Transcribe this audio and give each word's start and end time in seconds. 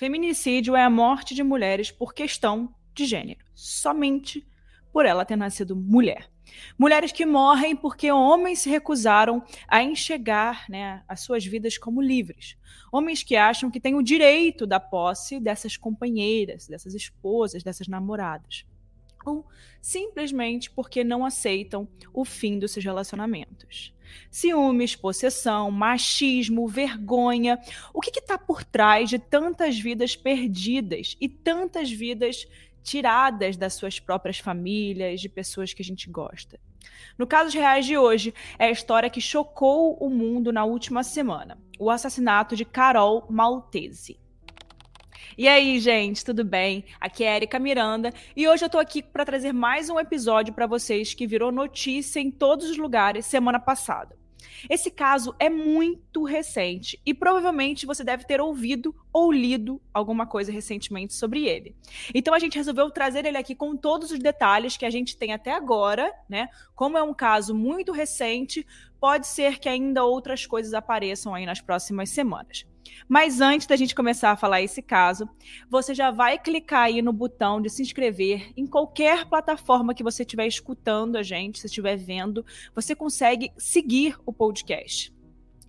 Feminicídio 0.00 0.74
é 0.74 0.82
a 0.82 0.88
morte 0.88 1.34
de 1.34 1.42
mulheres 1.42 1.90
por 1.90 2.14
questão 2.14 2.74
de 2.94 3.04
gênero, 3.04 3.44
somente 3.54 4.48
por 4.90 5.04
ela 5.04 5.26
ter 5.26 5.36
nascido 5.36 5.76
mulher. 5.76 6.30
Mulheres 6.78 7.12
que 7.12 7.26
morrem 7.26 7.76
porque 7.76 8.10
homens 8.10 8.60
se 8.60 8.70
recusaram 8.70 9.44
a 9.68 9.82
enxergar 9.82 10.64
né, 10.70 11.04
as 11.06 11.20
suas 11.20 11.44
vidas 11.44 11.76
como 11.76 12.00
livres. 12.00 12.56
Homens 12.90 13.22
que 13.22 13.36
acham 13.36 13.70
que 13.70 13.78
têm 13.78 13.94
o 13.94 14.02
direito 14.02 14.66
da 14.66 14.80
posse 14.80 15.38
dessas 15.38 15.76
companheiras, 15.76 16.66
dessas 16.66 16.94
esposas, 16.94 17.62
dessas 17.62 17.86
namoradas. 17.86 18.64
Ou 19.22 19.46
simplesmente 19.82 20.70
porque 20.70 21.04
não 21.04 21.26
aceitam 21.26 21.86
o 22.14 22.24
fim 22.24 22.58
dos 22.58 22.70
seus 22.70 22.86
relacionamentos. 22.86 23.92
Ciúmes, 24.30 24.94
possessão, 24.94 25.70
machismo, 25.70 26.68
vergonha. 26.68 27.58
O 27.92 28.00
que 28.00 28.18
está 28.18 28.38
por 28.38 28.64
trás 28.64 29.08
de 29.08 29.18
tantas 29.18 29.78
vidas 29.78 30.14
perdidas 30.14 31.16
e 31.20 31.28
tantas 31.28 31.90
vidas 31.90 32.46
tiradas 32.82 33.56
das 33.56 33.74
suas 33.74 33.98
próprias 33.98 34.38
famílias, 34.38 35.20
de 35.20 35.28
pessoas 35.28 35.72
que 35.72 35.82
a 35.82 35.84
gente 35.84 36.08
gosta? 36.10 36.60
No 37.16 37.26
caso 37.26 37.56
reais 37.56 37.86
de 37.86 37.96
hoje, 37.96 38.34
é 38.58 38.66
a 38.66 38.70
história 38.70 39.10
que 39.10 39.20
chocou 39.20 39.96
o 39.96 40.08
mundo 40.08 40.52
na 40.52 40.64
última 40.64 41.02
semana: 41.02 41.58
o 41.78 41.90
assassinato 41.90 42.54
de 42.54 42.64
Carol 42.64 43.26
Maltese. 43.28 44.19
E 45.40 45.48
aí, 45.48 45.80
gente, 45.80 46.22
tudo 46.22 46.44
bem? 46.44 46.84
Aqui 47.00 47.24
é 47.24 47.34
Erika 47.34 47.58
Miranda 47.58 48.12
e 48.36 48.46
hoje 48.46 48.62
eu 48.62 48.68
tô 48.68 48.78
aqui 48.78 49.02
para 49.02 49.24
trazer 49.24 49.54
mais 49.54 49.88
um 49.88 49.98
episódio 49.98 50.52
para 50.52 50.66
vocês 50.66 51.14
que 51.14 51.26
virou 51.26 51.50
notícia 51.50 52.20
em 52.20 52.30
todos 52.30 52.68
os 52.68 52.76
lugares 52.76 53.24
semana 53.24 53.58
passada. 53.58 54.14
Esse 54.68 54.90
caso 54.90 55.34
é 55.38 55.48
muito 55.48 56.24
recente 56.24 57.00
e 57.06 57.14
provavelmente 57.14 57.86
você 57.86 58.04
deve 58.04 58.26
ter 58.26 58.38
ouvido 58.38 58.94
ou 59.10 59.32
lido 59.32 59.80
alguma 59.94 60.26
coisa 60.26 60.52
recentemente 60.52 61.14
sobre 61.14 61.46
ele. 61.46 61.74
Então 62.14 62.34
a 62.34 62.38
gente 62.38 62.58
resolveu 62.58 62.90
trazer 62.90 63.24
ele 63.24 63.38
aqui 63.38 63.54
com 63.54 63.74
todos 63.74 64.10
os 64.10 64.18
detalhes 64.18 64.76
que 64.76 64.84
a 64.84 64.90
gente 64.90 65.16
tem 65.16 65.32
até 65.32 65.52
agora, 65.52 66.12
né? 66.28 66.50
Como 66.74 66.98
é 66.98 67.02
um 67.02 67.14
caso 67.14 67.54
muito 67.54 67.92
recente, 67.92 68.66
pode 69.00 69.26
ser 69.26 69.58
que 69.58 69.70
ainda 69.70 70.04
outras 70.04 70.44
coisas 70.44 70.74
apareçam 70.74 71.34
aí 71.34 71.46
nas 71.46 71.62
próximas 71.62 72.10
semanas. 72.10 72.66
Mas 73.08 73.40
antes 73.40 73.66
da 73.66 73.76
gente 73.76 73.94
começar 73.94 74.30
a 74.30 74.36
falar 74.36 74.62
esse 74.62 74.80
caso, 74.80 75.28
você 75.68 75.94
já 75.94 76.10
vai 76.10 76.38
clicar 76.38 76.84
aí 76.84 77.02
no 77.02 77.12
botão 77.12 77.60
de 77.60 77.68
se 77.68 77.82
inscrever 77.82 78.52
em 78.56 78.66
qualquer 78.66 79.26
plataforma 79.26 79.94
que 79.94 80.02
você 80.02 80.22
estiver 80.22 80.46
escutando 80.46 81.16
a 81.16 81.22
gente, 81.22 81.58
se 81.58 81.66
estiver 81.66 81.96
vendo, 81.96 82.44
você 82.74 82.94
consegue 82.94 83.52
seguir 83.58 84.16
o 84.24 84.32
podcast. 84.32 85.12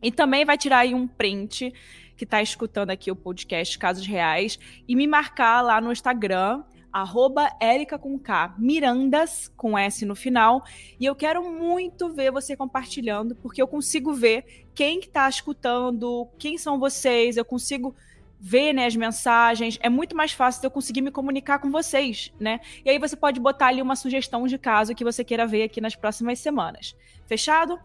E 0.01 0.11
também 0.11 0.45
vai 0.45 0.57
tirar 0.57 0.79
aí 0.79 0.93
um 0.93 1.07
print 1.07 1.71
que 2.17 2.23
está 2.23 2.41
escutando 2.41 2.91
aqui 2.91 3.11
o 3.11 3.15
podcast 3.15 3.77
Casos 3.77 4.05
Reais 4.05 4.59
e 4.87 4.95
me 4.95 5.07
marcar 5.07 5.61
lá 5.61 5.79
no 5.79 5.91
Instagram 5.91 6.63
arroba 6.91 7.49
Erica 7.61 7.97
com 7.97 8.17
K, 8.19 8.55
Mirandas 8.57 9.51
com 9.55 9.77
S 9.77 10.05
no 10.05 10.15
final. 10.15 10.63
E 10.99 11.05
eu 11.05 11.15
quero 11.15 11.43
muito 11.51 12.09
ver 12.09 12.31
você 12.31 12.55
compartilhando, 12.55 13.35
porque 13.35 13.61
eu 13.61 13.67
consigo 13.67 14.13
ver 14.13 14.65
quem 14.73 14.99
que 14.99 15.09
tá 15.09 15.27
escutando, 15.29 16.27
quem 16.37 16.57
são 16.57 16.79
vocês, 16.79 17.37
eu 17.37 17.45
consigo 17.45 17.95
ver 18.39 18.73
né, 18.73 18.87
as 18.87 18.95
mensagens. 18.95 19.77
É 19.81 19.89
muito 19.89 20.15
mais 20.15 20.31
fácil 20.31 20.65
eu 20.65 20.71
conseguir 20.71 21.01
me 21.01 21.11
comunicar 21.11 21.59
com 21.59 21.69
vocês, 21.69 22.33
né? 22.39 22.59
E 22.83 22.89
aí 22.89 22.97
você 22.97 23.15
pode 23.15 23.39
botar 23.39 23.67
ali 23.67 23.81
uma 23.81 23.95
sugestão 23.95 24.47
de 24.47 24.57
caso 24.57 24.95
que 24.95 25.03
você 25.03 25.23
queira 25.23 25.45
ver 25.45 25.63
aqui 25.63 25.79
nas 25.79 25.95
próximas 25.95 26.39
semanas. 26.39 26.95
Fechado? 27.27 27.79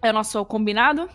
É 0.00 0.10
o 0.10 0.12
nosso 0.12 0.44
combinado? 0.44 1.10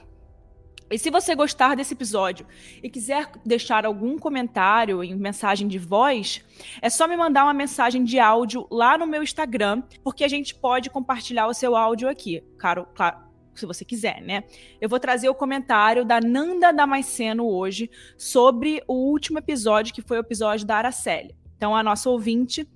E 0.94 1.00
se 1.00 1.10
você 1.10 1.34
gostar 1.34 1.76
desse 1.76 1.96
episódio 1.96 2.46
e 2.84 2.88
quiser 2.88 3.28
deixar 3.44 3.84
algum 3.84 4.16
comentário 4.16 5.04
em 5.04 5.16
mensagem 5.16 5.68
de 5.68 5.80
voz, 5.80 6.46
é 6.80 6.88
só 6.88 7.08
me 7.08 7.18
mandar 7.18 7.46
uma 7.46 7.54
mensagem 7.54 8.04
de 8.04 8.20
áudio 8.20 8.68
lá 8.70 8.96
no 8.96 9.08
meu 9.08 9.24
Instagram, 9.24 9.82
porque 10.04 10.24
a 10.24 10.28
gente 10.28 10.54
pode 10.54 10.92
compartilhar 10.92 11.48
o 11.48 11.54
seu 11.54 11.76
áudio 11.76 12.08
aqui. 12.08 12.44
Claro, 12.60 12.88
claro, 12.94 13.18
se 13.56 13.66
você 13.66 13.84
quiser, 13.84 14.22
né? 14.22 14.44
Eu 14.80 14.88
vou 14.88 15.00
trazer 15.00 15.28
o 15.30 15.34
comentário 15.34 16.06
da 16.06 16.22
Nanda 16.22 16.72
Damasceno 16.72 17.50
hoje 17.50 17.90
sobre 18.16 18.84
o 18.88 18.94
último 18.94 19.40
episódio, 19.40 19.96
que 19.96 20.02
foi 20.04 20.18
o 20.18 20.20
episódio 20.20 20.68
da 20.68 20.76
Araceli. 20.76 21.34
Então, 21.58 21.76
a 21.76 21.82
nossa 21.82 22.08
ouvinte, 22.08 22.70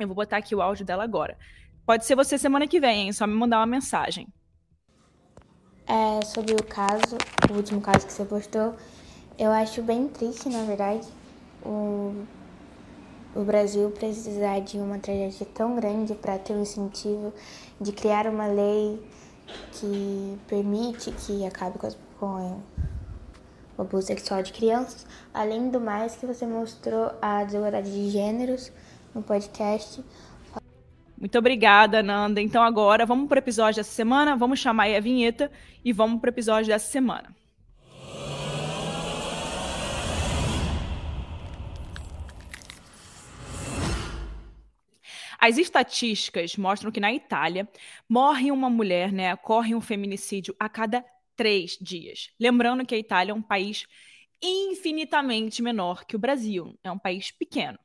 eu 0.00 0.08
vou 0.08 0.16
botar 0.16 0.38
aqui 0.38 0.52
o 0.52 0.60
áudio 0.60 0.84
dela 0.84 1.04
agora. 1.04 1.38
Pode 1.86 2.06
ser 2.06 2.16
você 2.16 2.36
semana 2.36 2.66
que 2.66 2.80
vem, 2.80 3.02
hein? 3.02 3.12
Só 3.12 3.24
me 3.24 3.34
mandar 3.34 3.60
uma 3.60 3.66
mensagem. 3.66 4.26
É, 5.86 6.24
sobre 6.24 6.54
o 6.54 6.62
caso, 6.62 7.16
o 7.50 7.54
último 7.54 7.80
caso 7.80 8.06
que 8.06 8.12
você 8.12 8.24
postou, 8.24 8.74
eu 9.38 9.50
acho 9.50 9.82
bem 9.82 10.08
triste, 10.08 10.48
na 10.48 10.64
verdade, 10.64 11.06
o, 11.64 12.14
o 13.34 13.42
Brasil 13.44 13.90
precisar 13.90 14.60
de 14.60 14.78
uma 14.78 14.98
tragédia 14.98 15.46
tão 15.54 15.74
grande 15.74 16.14
para 16.14 16.38
ter 16.38 16.52
um 16.52 16.62
incentivo 16.62 17.32
de 17.80 17.92
criar 17.92 18.26
uma 18.26 18.46
lei 18.46 19.02
que 19.72 20.38
permite 20.46 21.10
que 21.12 21.44
acabe 21.44 21.78
com, 21.78 21.88
com 22.18 22.60
o 23.76 23.82
abuso 23.82 24.06
sexual 24.06 24.42
de 24.42 24.52
crianças. 24.52 25.06
Além 25.34 25.70
do 25.70 25.80
mais, 25.80 26.14
que 26.14 26.26
você 26.26 26.46
mostrou 26.46 27.10
a 27.20 27.44
desigualdade 27.44 27.90
de 27.90 28.10
gêneros 28.10 28.70
no 29.14 29.22
podcast, 29.22 30.02
muito 31.22 31.38
obrigada, 31.38 32.02
Nanda. 32.02 32.40
Então 32.40 32.64
agora 32.64 33.06
vamos 33.06 33.28
para 33.28 33.36
o 33.36 33.38
episódio 33.38 33.76
dessa 33.76 33.92
semana, 33.92 34.34
vamos 34.34 34.58
chamar 34.58 34.84
aí 34.84 34.96
a 34.96 35.00
vinheta 35.00 35.52
e 35.84 35.92
vamos 35.92 36.20
para 36.20 36.26
o 36.26 36.32
episódio 36.32 36.66
dessa 36.66 36.90
semana. 36.90 37.32
As 45.38 45.58
estatísticas 45.58 46.56
mostram 46.56 46.90
que 46.90 46.98
na 46.98 47.12
Itália 47.12 47.68
morre 48.08 48.50
uma 48.50 48.68
mulher, 48.68 49.12
né? 49.12 49.32
Ocorre 49.34 49.76
um 49.76 49.80
feminicídio 49.80 50.56
a 50.58 50.68
cada 50.68 51.04
três 51.36 51.78
dias. 51.80 52.32
Lembrando 52.38 52.84
que 52.84 52.96
a 52.96 52.98
Itália 52.98 53.30
é 53.30 53.34
um 53.34 53.42
país 53.42 53.86
infinitamente 54.42 55.62
menor 55.62 56.04
que 56.04 56.16
o 56.16 56.18
Brasil, 56.18 56.76
é 56.82 56.90
um 56.90 56.98
país 56.98 57.30
pequeno. 57.30 57.78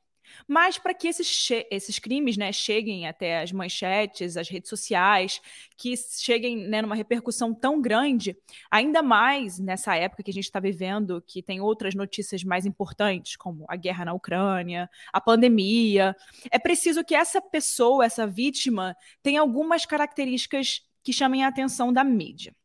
Mas 0.47 0.77
para 0.77 0.93
que 0.93 1.07
esses, 1.07 1.49
esses 1.69 1.99
crimes 1.99 2.37
né, 2.37 2.51
cheguem 2.51 3.07
até 3.07 3.41
as 3.41 3.51
manchetes, 3.51 4.37
as 4.37 4.49
redes 4.49 4.69
sociais, 4.69 5.41
que 5.75 5.95
cheguem 5.97 6.67
né, 6.67 6.81
numa 6.81 6.95
repercussão 6.95 7.53
tão 7.53 7.81
grande, 7.81 8.35
ainda 8.69 9.01
mais 9.01 9.59
nessa 9.59 9.95
época 9.95 10.23
que 10.23 10.31
a 10.31 10.33
gente 10.33 10.45
está 10.45 10.59
vivendo, 10.59 11.21
que 11.25 11.41
tem 11.41 11.61
outras 11.61 11.95
notícias 11.95 12.43
mais 12.43 12.65
importantes, 12.65 13.35
como 13.35 13.65
a 13.67 13.75
guerra 13.75 14.05
na 14.05 14.13
Ucrânia, 14.13 14.89
a 15.11 15.19
pandemia, 15.19 16.15
é 16.51 16.59
preciso 16.59 17.03
que 17.03 17.15
essa 17.15 17.41
pessoa, 17.41 18.05
essa 18.05 18.25
vítima, 18.25 18.95
tenha 19.21 19.41
algumas 19.41 19.85
características 19.85 20.81
que 21.03 21.13
chamem 21.13 21.43
a 21.43 21.47
atenção 21.47 21.91
da 21.91 22.03
mídia. 22.03 22.55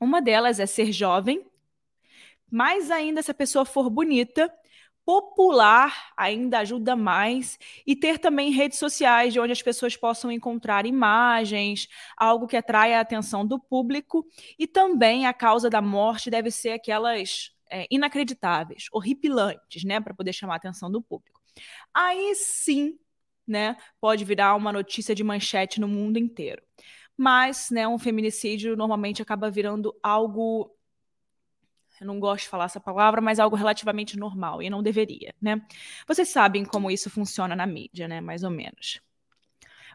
Uma 0.00 0.22
delas 0.22 0.60
é 0.60 0.66
ser 0.66 0.92
jovem, 0.92 1.44
mais 2.50 2.90
ainda 2.90 3.22
se 3.22 3.30
a 3.30 3.34
pessoa 3.34 3.64
for 3.64 3.88
bonita 3.88 4.52
popular 5.10 6.12
ainda 6.16 6.60
ajuda 6.60 6.94
mais 6.94 7.58
e 7.84 7.96
ter 7.96 8.16
também 8.16 8.52
redes 8.52 8.78
sociais 8.78 9.32
de 9.32 9.40
onde 9.40 9.50
as 9.50 9.60
pessoas 9.60 9.96
possam 9.96 10.30
encontrar 10.30 10.86
imagens, 10.86 11.88
algo 12.16 12.46
que 12.46 12.56
atrai 12.56 12.94
a 12.94 13.00
atenção 13.00 13.44
do 13.44 13.58
público 13.58 14.24
e 14.56 14.68
também 14.68 15.26
a 15.26 15.34
causa 15.34 15.68
da 15.68 15.82
morte 15.82 16.30
deve 16.30 16.52
ser 16.52 16.70
aquelas 16.70 17.50
é, 17.68 17.88
inacreditáveis, 17.90 18.86
horripilantes, 18.92 19.82
né, 19.82 20.00
para 20.00 20.14
poder 20.14 20.32
chamar 20.32 20.52
a 20.52 20.56
atenção 20.58 20.88
do 20.88 21.02
público. 21.02 21.40
Aí 21.92 22.32
sim, 22.36 22.96
né, 23.44 23.76
pode 24.00 24.24
virar 24.24 24.54
uma 24.54 24.72
notícia 24.72 25.12
de 25.12 25.24
manchete 25.24 25.80
no 25.80 25.88
mundo 25.88 26.20
inteiro. 26.20 26.62
Mas, 27.16 27.68
né, 27.72 27.88
um 27.88 27.98
feminicídio 27.98 28.76
normalmente 28.76 29.20
acaba 29.20 29.50
virando 29.50 29.92
algo 30.04 30.72
eu 32.00 32.06
não 32.06 32.18
gosto 32.18 32.44
de 32.44 32.48
falar 32.48 32.64
essa 32.64 32.80
palavra, 32.80 33.20
mas 33.20 33.38
algo 33.38 33.54
relativamente 33.56 34.18
normal, 34.18 34.62
e 34.62 34.70
não 34.70 34.82
deveria, 34.82 35.34
né? 35.40 35.60
Vocês 36.08 36.28
sabem 36.28 36.64
como 36.64 36.90
isso 36.90 37.10
funciona 37.10 37.54
na 37.54 37.66
mídia, 37.66 38.08
né? 38.08 38.20
Mais 38.20 38.42
ou 38.42 38.50
menos. 38.50 39.00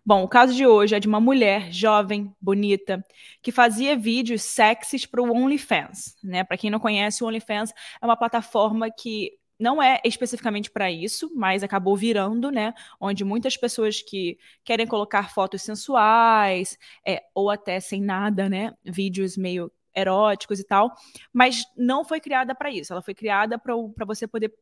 Bom, 0.06 0.24
o 0.24 0.27
caso 0.27 0.53
de 0.53 0.68
hoje 0.68 0.94
é 0.94 1.00
de 1.00 1.07
uma 1.07 1.19
mulher 1.19 1.71
jovem, 1.74 2.31
bonita, 2.39 3.03
que 3.41 3.51
fazia 3.51 3.97
vídeos 3.97 4.44
sexys 4.44 5.03
para 5.03 5.19
o 5.19 5.31
OnlyFans, 5.31 6.15
né? 6.24 6.44
Para 6.44 6.57
quem 6.57 6.69
não 6.69 6.79
conhece, 6.79 7.24
o 7.24 7.27
OnlyFans 7.27 7.71
é 8.00 8.06
uma 8.06 8.15
plataforma 8.15 8.91
que 8.91 9.31
não 9.59 9.81
é 9.81 10.00
especificamente 10.03 10.69
para 10.69 10.91
isso, 10.91 11.31
mas 11.33 11.63
acabou 11.63 11.95
virando, 11.95 12.51
né? 12.51 12.74
Onde 13.00 13.24
muitas 13.24 13.57
pessoas 13.57 14.01
que 14.01 14.38
querem 14.63 14.85
colocar 14.85 15.33
fotos 15.33 15.63
sensuais, 15.63 16.77
é, 17.07 17.24
ou 17.33 17.50
até 17.50 17.79
sem 17.79 18.01
nada, 18.01 18.47
né? 18.47 18.74
Vídeos 18.83 19.35
meio 19.35 19.71
eróticos 19.95 20.59
e 20.59 20.63
tal, 20.63 20.94
mas 21.31 21.65
não 21.77 22.03
foi 22.03 22.19
criada 22.19 22.53
para 22.53 22.69
isso. 22.69 22.94
Ela 22.94 23.01
foi 23.01 23.13
criada 23.13 23.57
para 23.57 24.06
você 24.06 24.27
poder 24.27 24.53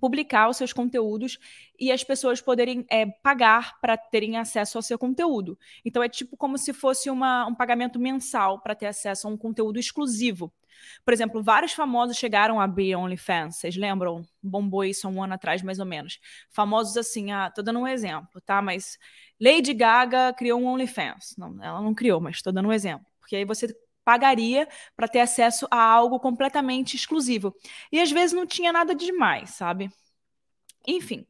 publicar 0.00 0.48
os 0.48 0.56
seus 0.56 0.72
conteúdos 0.72 1.38
e 1.78 1.92
as 1.92 2.02
pessoas 2.02 2.40
poderem 2.40 2.84
é, 2.90 3.06
pagar 3.06 3.78
para 3.80 3.96
terem 3.96 4.36
acesso 4.36 4.78
ao 4.78 4.82
seu 4.82 4.98
conteúdo. 4.98 5.58
Então 5.84 6.02
é 6.02 6.08
tipo 6.08 6.36
como 6.36 6.58
se 6.58 6.72
fosse 6.72 7.10
uma, 7.10 7.46
um 7.46 7.54
pagamento 7.54 7.98
mensal 7.98 8.60
para 8.60 8.74
ter 8.74 8.86
acesso 8.86 9.26
a 9.26 9.30
um 9.30 9.36
conteúdo 9.36 9.78
exclusivo. 9.78 10.52
Por 11.04 11.14
exemplo, 11.14 11.42
vários 11.42 11.72
famosos 11.72 12.16
chegaram 12.16 12.60
a 12.60 12.64
abrir 12.64 12.96
OnlyFans. 12.96 13.56
Vocês 13.56 13.76
lembram? 13.76 14.22
Bombou 14.42 14.84
isso 14.84 15.06
há 15.06 15.10
um 15.10 15.22
ano 15.22 15.34
atrás, 15.34 15.62
mais 15.62 15.78
ou 15.78 15.86
menos. 15.86 16.18
Famosos 16.50 16.96
assim, 16.96 17.32
ah, 17.32 17.50
tô 17.50 17.62
dando 17.62 17.78
um 17.78 17.88
exemplo, 17.88 18.40
tá? 18.40 18.60
Mas 18.60 18.98
Lady 19.40 19.72
Gaga 19.72 20.32
criou 20.32 20.60
um 20.60 20.66
OnlyFans. 20.66 21.36
Não, 21.38 21.62
ela 21.62 21.80
não 21.80 21.94
criou, 21.94 22.20
mas 22.20 22.36
estou 22.36 22.52
dando 22.52 22.68
um 22.68 22.72
exemplo. 22.72 23.06
Porque 23.20 23.36
aí 23.36 23.44
você 23.44 23.74
pagaria 24.04 24.68
para 24.96 25.08
ter 25.08 25.20
acesso 25.20 25.66
a 25.70 25.82
algo 25.82 26.20
completamente 26.20 26.94
exclusivo. 26.94 27.54
E 27.90 28.00
às 28.00 28.10
vezes 28.10 28.32
não 28.32 28.46
tinha 28.46 28.72
nada 28.72 28.94
de 28.94 29.06
demais, 29.06 29.50
sabe? 29.50 29.90
Enfim, 30.86 31.26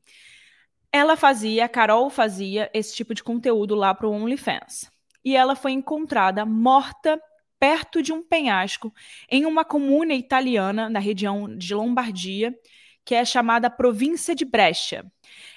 ela 0.93 1.17
fazia, 1.17 1.65
a 1.65 1.69
Carol 1.69 2.11
fazia 2.11 2.71
esse 2.75 2.95
tipo 2.95 3.15
de 3.15 3.23
conteúdo 3.23 3.75
lá 3.75 3.95
para 3.95 4.09
o 4.09 4.13
OnlyFans. 4.13 4.91
E 5.25 5.37
ela 5.37 5.57
foi 5.57 5.73
encontrada 5.73 6.45
morta 6.45 7.21
perto 7.59 8.03
de 8.03 8.13
um 8.13 8.23
penhasco 8.23 8.93
em 9.31 9.47
uma 9.47 9.65
comuna 9.65 10.13
italiana 10.15 10.91
na 10.91 10.99
região 10.99 11.57
de 11.57 11.75
Lombardia, 11.75 12.55
que 13.05 13.15
é 13.15 13.25
chamada 13.25 13.71
província 13.71 14.35
de 14.35 14.45
Brescia. 14.45 15.05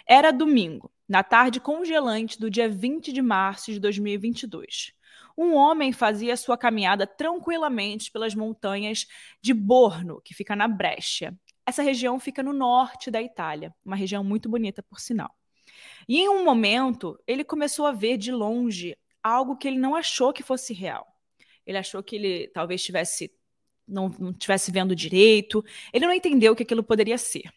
Era 0.07 0.31
domingo, 0.31 0.91
na 1.07 1.23
tarde 1.23 1.59
congelante 1.59 2.39
do 2.39 2.49
dia 2.49 2.69
20 2.69 3.11
de 3.11 3.21
março 3.21 3.71
de 3.71 3.79
2022 3.79 4.96
um 5.37 5.53
homem 5.53 5.93
fazia 5.93 6.35
sua 6.35 6.57
caminhada 6.57 7.05
tranquilamente 7.05 8.11
pelas 8.11 8.33
montanhas 8.33 9.05
de 9.41 9.53
Borno, 9.53 10.19
que 10.21 10.33
fica 10.33 10.55
na 10.55 10.67
Brescia. 10.67 11.37
Essa 11.65 11.83
região 11.83 12.19
fica 12.19 12.41
no 12.41 12.53
norte 12.53 13.11
da 13.11 13.21
Itália, 13.21 13.73
uma 13.85 13.95
região 13.95 14.23
muito 14.23 14.49
bonita, 14.49 14.81
por 14.81 14.99
sinal. 14.99 15.29
E 16.07 16.19
em 16.19 16.29
um 16.29 16.43
momento, 16.43 17.19
ele 17.27 17.43
começou 17.43 17.85
a 17.85 17.91
ver 17.91 18.17
de 18.17 18.31
longe 18.31 18.97
algo 19.21 19.57
que 19.57 19.67
ele 19.67 19.77
não 19.77 19.95
achou 19.95 20.33
que 20.33 20.41
fosse 20.41 20.73
real. 20.73 21.05
Ele 21.65 21.77
achou 21.77 22.01
que 22.01 22.15
ele 22.15 22.47
talvez 22.47 22.83
tivesse 22.83 23.31
não, 23.87 24.09
não 24.19 24.33
tivesse 24.33 24.71
vendo 24.71 24.95
direito. 24.95 25.63
Ele 25.93 26.05
não 26.05 26.13
entendeu 26.13 26.53
o 26.53 26.55
que 26.55 26.63
aquilo 26.63 26.83
poderia 26.83 27.17
ser. 27.17 27.51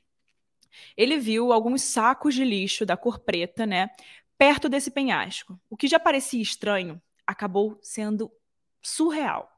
Ele 0.97 1.19
viu 1.19 1.53
alguns 1.53 1.83
sacos 1.83 2.35
de 2.35 2.45
lixo 2.45 2.87
da 2.87 2.97
cor 2.97 3.19
preta, 3.21 3.67
né, 3.67 3.91
perto 4.39 4.69
desse 4.69 4.91
penhasco. 4.91 5.59
O 5.69 5.77
que 5.77 5.89
já 5.89 5.99
parecia 5.99 6.43
estranho 6.43 7.01
acabou 7.31 7.79
sendo 7.81 8.31
surreal. 8.83 9.49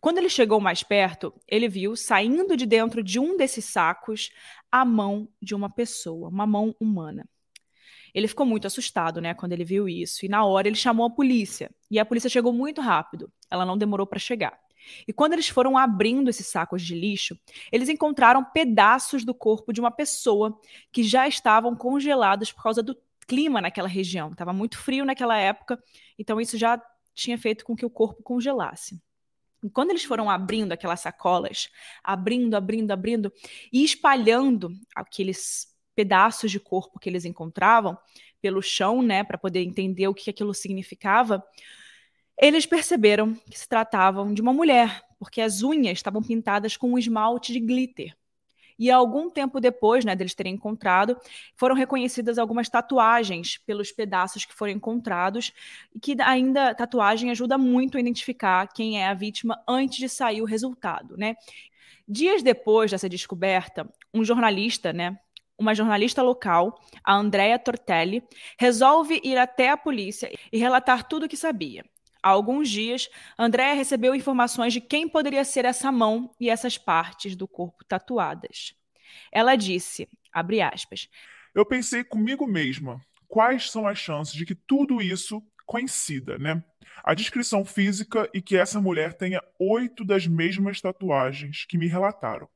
Quando 0.00 0.18
ele 0.18 0.28
chegou 0.28 0.60
mais 0.60 0.82
perto, 0.82 1.32
ele 1.48 1.68
viu 1.68 1.96
saindo 1.96 2.56
de 2.56 2.66
dentro 2.66 3.02
de 3.02 3.18
um 3.18 3.36
desses 3.36 3.64
sacos 3.64 4.30
a 4.70 4.84
mão 4.84 5.28
de 5.40 5.54
uma 5.54 5.70
pessoa, 5.70 6.28
uma 6.28 6.46
mão 6.46 6.74
humana. 6.80 7.26
Ele 8.12 8.28
ficou 8.28 8.44
muito 8.44 8.66
assustado, 8.66 9.20
né, 9.20 9.32
quando 9.32 9.52
ele 9.52 9.64
viu 9.64 9.88
isso, 9.88 10.26
e 10.26 10.28
na 10.28 10.44
hora 10.44 10.68
ele 10.68 10.76
chamou 10.76 11.06
a 11.06 11.10
polícia. 11.10 11.70
E 11.90 11.98
a 11.98 12.04
polícia 12.04 12.28
chegou 12.28 12.52
muito 12.52 12.80
rápido. 12.80 13.32
Ela 13.50 13.64
não 13.64 13.78
demorou 13.78 14.06
para 14.06 14.18
chegar. 14.18 14.58
E 15.06 15.12
quando 15.12 15.32
eles 15.32 15.48
foram 15.48 15.78
abrindo 15.78 16.28
esses 16.28 16.46
sacos 16.46 16.82
de 16.82 16.94
lixo, 16.94 17.38
eles 17.70 17.88
encontraram 17.88 18.44
pedaços 18.44 19.24
do 19.24 19.32
corpo 19.32 19.72
de 19.72 19.80
uma 19.80 19.90
pessoa 19.90 20.58
que 20.90 21.02
já 21.02 21.26
estavam 21.26 21.74
congelados 21.74 22.52
por 22.52 22.64
causa 22.64 22.82
do 22.82 22.96
clima 23.26 23.60
naquela 23.60 23.88
região. 23.88 24.32
Estava 24.32 24.52
muito 24.52 24.76
frio 24.76 25.04
naquela 25.04 25.38
época, 25.38 25.82
então 26.18 26.40
isso 26.40 26.58
já 26.58 26.80
tinha 27.14 27.38
feito 27.38 27.64
com 27.64 27.76
que 27.76 27.86
o 27.86 27.90
corpo 27.90 28.22
congelasse. 28.22 29.00
E 29.62 29.70
quando 29.70 29.90
eles 29.90 30.04
foram 30.04 30.28
abrindo 30.28 30.72
aquelas 30.72 31.00
sacolas, 31.00 31.68
abrindo, 32.02 32.54
abrindo, 32.54 32.90
abrindo 32.90 33.32
e 33.72 33.84
espalhando 33.84 34.70
aqueles 34.94 35.68
pedaços 35.94 36.50
de 36.50 36.58
corpo 36.58 36.98
que 36.98 37.08
eles 37.08 37.24
encontravam 37.24 37.96
pelo 38.40 38.60
chão, 38.60 39.02
né, 39.02 39.22
para 39.22 39.38
poder 39.38 39.60
entender 39.60 40.08
o 40.08 40.14
que 40.14 40.30
aquilo 40.30 40.52
significava, 40.52 41.44
eles 42.36 42.66
perceberam 42.66 43.34
que 43.34 43.58
se 43.58 43.68
tratavam 43.68 44.34
de 44.34 44.42
uma 44.42 44.52
mulher, 44.52 45.02
porque 45.18 45.40
as 45.40 45.62
unhas 45.62 45.98
estavam 45.98 46.22
pintadas 46.22 46.76
com 46.76 46.90
um 46.90 46.98
esmalte 46.98 47.52
de 47.52 47.60
glitter. 47.60 48.16
E 48.82 48.90
algum 48.90 49.30
tempo 49.30 49.60
depois, 49.60 50.04
né, 50.04 50.16
deles 50.16 50.34
terem 50.34 50.54
encontrado, 50.54 51.16
foram 51.54 51.72
reconhecidas 51.72 52.36
algumas 52.36 52.68
tatuagens 52.68 53.56
pelos 53.58 53.92
pedaços 53.92 54.44
que 54.44 54.52
foram 54.52 54.72
encontrados, 54.72 55.52
e 55.94 56.00
que 56.00 56.16
ainda 56.20 56.74
tatuagem 56.74 57.30
ajuda 57.30 57.56
muito 57.56 57.96
a 57.96 58.00
identificar 58.00 58.66
quem 58.66 59.00
é 59.00 59.06
a 59.06 59.14
vítima 59.14 59.62
antes 59.68 59.98
de 59.98 60.08
sair 60.08 60.42
o 60.42 60.44
resultado, 60.44 61.16
né? 61.16 61.36
Dias 62.08 62.42
depois 62.42 62.90
dessa 62.90 63.08
descoberta, 63.08 63.88
um 64.12 64.24
jornalista, 64.24 64.92
né, 64.92 65.16
uma 65.56 65.76
jornalista 65.76 66.20
local, 66.20 66.76
a 67.04 67.14
Andrea 67.14 67.60
Tortelli, 67.60 68.24
resolve 68.58 69.20
ir 69.22 69.38
até 69.38 69.70
a 69.70 69.76
polícia 69.76 70.28
e 70.52 70.58
relatar 70.58 71.06
tudo 71.06 71.26
o 71.26 71.28
que 71.28 71.36
sabia. 71.36 71.84
Há 72.22 72.28
alguns 72.28 72.70
dias, 72.70 73.08
Andréa 73.36 73.74
recebeu 73.74 74.14
informações 74.14 74.72
de 74.72 74.80
quem 74.80 75.08
poderia 75.08 75.44
ser 75.44 75.64
essa 75.64 75.90
mão 75.90 76.30
e 76.38 76.48
essas 76.48 76.78
partes 76.78 77.34
do 77.34 77.48
corpo 77.48 77.84
tatuadas. 77.84 78.74
Ela 79.32 79.56
disse, 79.56 80.08
abre 80.32 80.60
aspas, 80.62 81.08
Eu 81.54 81.66
pensei 81.66 82.04
comigo 82.04 82.46
mesma, 82.46 83.00
quais 83.26 83.70
são 83.70 83.86
as 83.86 83.98
chances 83.98 84.34
de 84.34 84.46
que 84.46 84.54
tudo 84.54 85.02
isso 85.02 85.42
coincida, 85.66 86.38
né? 86.38 86.62
A 87.02 87.14
descrição 87.14 87.64
física 87.64 88.28
e 88.32 88.40
que 88.40 88.56
essa 88.56 88.80
mulher 88.80 89.14
tenha 89.14 89.42
oito 89.58 90.04
das 90.04 90.26
mesmas 90.26 90.80
tatuagens 90.80 91.64
que 91.64 91.76
me 91.76 91.88
relataram. 91.88 92.48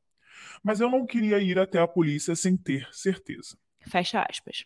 Mas 0.62 0.80
eu 0.80 0.88
não 0.88 1.04
queria 1.06 1.38
ir 1.40 1.58
até 1.58 1.80
a 1.80 1.88
polícia 1.88 2.36
sem 2.36 2.56
ter 2.56 2.86
certeza. 2.92 3.58
Fecha 3.88 4.22
aspas. 4.22 4.64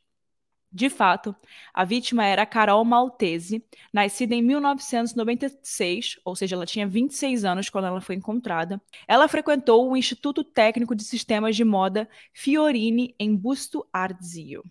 De 0.72 0.88
fato, 0.88 1.34
a 1.74 1.84
vítima 1.84 2.24
era 2.24 2.46
Carol 2.46 2.84
Maltese, 2.84 3.64
nascida 3.92 4.36
em 4.36 4.42
1996, 4.42 6.20
ou 6.24 6.36
seja, 6.36 6.54
ela 6.54 6.64
tinha 6.64 6.86
26 6.86 7.44
anos 7.44 7.68
quando 7.68 7.86
ela 7.86 8.00
foi 8.00 8.14
encontrada. 8.14 8.80
Ela 9.08 9.26
frequentou 9.26 9.90
o 9.90 9.96
Instituto 9.96 10.44
Técnico 10.44 10.94
de 10.94 11.02
Sistemas 11.02 11.56
de 11.56 11.64
Moda 11.64 12.08
Fiorini, 12.32 13.16
em 13.18 13.34
Busto 13.34 13.84
Arzio. 13.92 14.62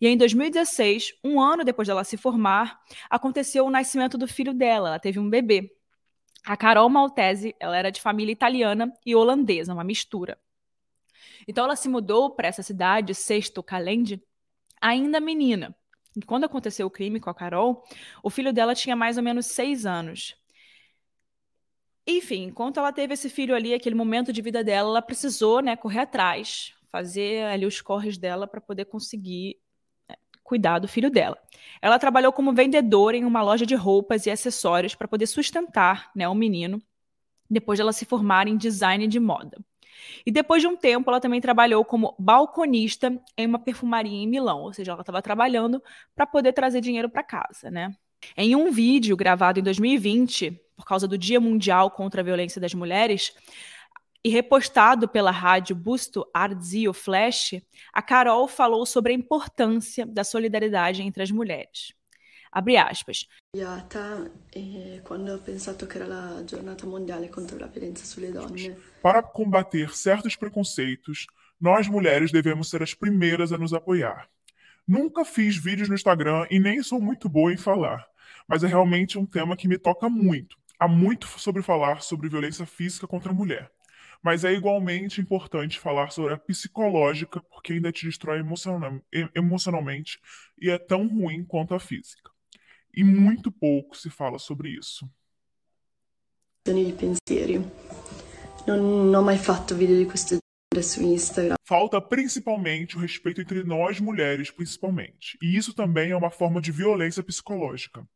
E 0.00 0.08
em 0.08 0.16
2016, 0.16 1.14
um 1.22 1.40
ano 1.40 1.62
depois 1.62 1.86
dela 1.86 2.02
se 2.02 2.16
formar, 2.16 2.80
aconteceu 3.08 3.64
o 3.64 3.70
nascimento 3.70 4.18
do 4.18 4.26
filho 4.26 4.52
dela, 4.52 4.88
ela 4.88 4.98
teve 4.98 5.20
um 5.20 5.30
bebê. 5.30 5.72
A 6.44 6.56
Carol 6.56 6.88
Maltese, 6.88 7.54
ela 7.60 7.76
era 7.76 7.92
de 7.92 8.00
família 8.00 8.32
italiana 8.32 8.92
e 9.04 9.14
holandesa, 9.14 9.72
uma 9.72 9.84
mistura. 9.84 10.38
Então 11.46 11.64
ela 11.64 11.76
se 11.76 11.88
mudou 11.88 12.30
para 12.30 12.48
essa 12.48 12.64
cidade, 12.64 13.14
Sesto 13.14 13.62
Calende, 13.62 14.20
ainda 14.80 15.20
menina. 15.20 15.74
E 16.16 16.22
quando 16.22 16.44
aconteceu 16.44 16.86
o 16.86 16.90
crime 16.90 17.20
com 17.20 17.28
a 17.28 17.34
Carol, 17.34 17.84
o 18.22 18.30
filho 18.30 18.52
dela 18.52 18.74
tinha 18.74 18.96
mais 18.96 19.16
ou 19.16 19.22
menos 19.22 19.46
seis 19.46 19.84
anos. 19.84 20.34
Enfim, 22.06 22.44
enquanto 22.44 22.78
ela 22.78 22.92
teve 22.92 23.14
esse 23.14 23.28
filho 23.28 23.54
ali, 23.54 23.74
aquele 23.74 23.94
momento 23.94 24.32
de 24.32 24.40
vida 24.40 24.62
dela, 24.62 24.88
ela 24.88 25.02
precisou 25.02 25.60
né, 25.60 25.76
correr 25.76 26.00
atrás, 26.00 26.72
fazer 26.88 27.44
ali 27.44 27.66
os 27.66 27.80
corres 27.80 28.16
dela 28.16 28.46
para 28.46 28.60
poder 28.60 28.84
conseguir 28.86 29.58
né, 30.08 30.14
cuidar 30.42 30.78
do 30.78 30.86
filho 30.86 31.10
dela. 31.10 31.36
Ela 31.82 31.98
trabalhou 31.98 32.32
como 32.32 32.54
vendedora 32.54 33.16
em 33.16 33.24
uma 33.24 33.42
loja 33.42 33.66
de 33.66 33.74
roupas 33.74 34.24
e 34.24 34.30
acessórios 34.30 34.94
para 34.94 35.08
poder 35.08 35.26
sustentar 35.26 36.10
né, 36.14 36.28
o 36.28 36.34
menino, 36.34 36.80
depois 37.50 37.76
de 37.76 37.82
ela 37.82 37.92
se 37.92 38.04
formar 38.04 38.46
em 38.46 38.56
design 38.56 39.06
de 39.08 39.18
moda. 39.18 39.58
E 40.24 40.30
depois 40.30 40.62
de 40.62 40.68
um 40.68 40.76
tempo, 40.76 41.10
ela 41.10 41.20
também 41.20 41.40
trabalhou 41.40 41.84
como 41.84 42.14
balconista 42.18 43.16
em 43.36 43.46
uma 43.46 43.58
perfumaria 43.58 44.16
em 44.16 44.26
Milão, 44.26 44.60
ou 44.60 44.72
seja, 44.72 44.92
ela 44.92 45.00
estava 45.00 45.22
trabalhando 45.22 45.82
para 46.14 46.26
poder 46.26 46.52
trazer 46.52 46.80
dinheiro 46.80 47.08
para 47.08 47.22
casa, 47.22 47.70
né? 47.70 47.94
Em 48.36 48.56
um 48.56 48.70
vídeo 48.70 49.16
gravado 49.16 49.60
em 49.60 49.62
2020, 49.62 50.60
por 50.76 50.84
causa 50.84 51.06
do 51.06 51.16
Dia 51.16 51.40
Mundial 51.40 51.90
contra 51.90 52.20
a 52.20 52.24
Violência 52.24 52.60
das 52.60 52.74
Mulheres, 52.74 53.32
e 54.24 54.28
repostado 54.28 55.06
pela 55.06 55.30
rádio 55.30 55.76
Busto 55.76 56.28
Arzio 56.34 56.92
Flash, 56.92 57.62
a 57.92 58.02
Carol 58.02 58.48
falou 58.48 58.84
sobre 58.84 59.12
a 59.12 59.14
importância 59.14 60.04
da 60.04 60.24
solidariedade 60.24 61.00
entre 61.02 61.22
as 61.22 61.30
mulheres. 61.30 61.94
Apri 62.50 62.76
aspas. 62.76 63.26
quando 65.02 65.32
ho 65.32 65.38
pensato 65.38 65.86
che 65.86 65.98
era 65.98 66.06
la 66.06 66.44
giornata 66.44 66.86
mondiale 66.86 67.28
contro 67.28 67.58
la 67.58 67.66
violenza 67.66 68.04
sulle 68.04 68.30
donne. 68.30 68.76
Para 69.00 69.22
combater 69.22 69.94
certos 69.94 70.36
preconceitos, 70.36 71.26
nós 71.60 71.88
mulheres 71.88 72.30
devemos 72.30 72.68
ser 72.68 72.82
as 72.82 72.94
primeiras 72.94 73.52
a 73.52 73.58
nos 73.58 73.72
apoiar. 73.72 74.28
Nunca 74.86 75.24
fiz 75.24 75.56
vídeos 75.56 75.88
no 75.88 75.94
Instagram 75.94 76.46
e 76.50 76.60
nem 76.60 76.82
sou 76.82 77.00
muito 77.00 77.28
boa 77.28 77.52
em 77.52 77.56
falar, 77.56 78.06
mas 78.46 78.62
é 78.62 78.66
realmente 78.66 79.18
um 79.18 79.26
tema 79.26 79.56
que 79.56 79.66
me 79.66 79.78
toca 79.78 80.08
muito. 80.08 80.56
Há 80.78 80.86
muito 80.86 81.26
sobre 81.38 81.62
falar 81.62 82.02
sobre 82.02 82.28
violência 82.28 82.66
física 82.66 83.06
contra 83.06 83.32
a 83.32 83.34
mulher. 83.34 83.70
Mas 84.22 84.44
é 84.44 84.52
igualmente 84.52 85.20
importante 85.20 85.80
falar 85.80 86.10
sobre 86.10 86.34
a 86.34 86.38
psicológica, 86.38 87.40
porque 87.40 87.72
ainda 87.72 87.92
te 87.92 88.06
destrói 88.06 88.42
emocionalmente 89.34 90.18
e 90.60 90.70
é 90.70 90.78
tão 90.78 91.06
ruim 91.06 91.44
quanto 91.44 91.74
a 91.74 91.80
física 91.80 92.35
e 92.96 93.04
muito 93.04 93.52
pouco 93.52 93.96
se 93.96 94.08
fala 94.08 94.38
sobre 94.38 94.70
isso. 94.70 95.08
di 96.64 96.92
pensieri. 96.92 97.62
Non 98.66 99.14
ho 99.14 99.22
mai 99.22 99.38
fatto 99.38 99.76
video 99.76 99.96
di 99.96 100.06
questo 100.06 100.38
su 100.82 101.02
Instagram. 101.02 101.56
Falta 101.62 102.00
principalmente 102.00 102.96
o 102.96 103.00
respeito 103.00 103.40
entre 103.40 103.62
nós 103.62 104.00
mulheres, 104.00 104.50
principalmente. 104.50 105.38
E 105.40 105.56
isso 105.56 105.72
também 105.72 106.10
é 106.10 106.16
uma 106.16 106.30
forma 106.30 106.60
de 106.60 106.72
violência 106.72 107.22
psicológica, 107.22 108.06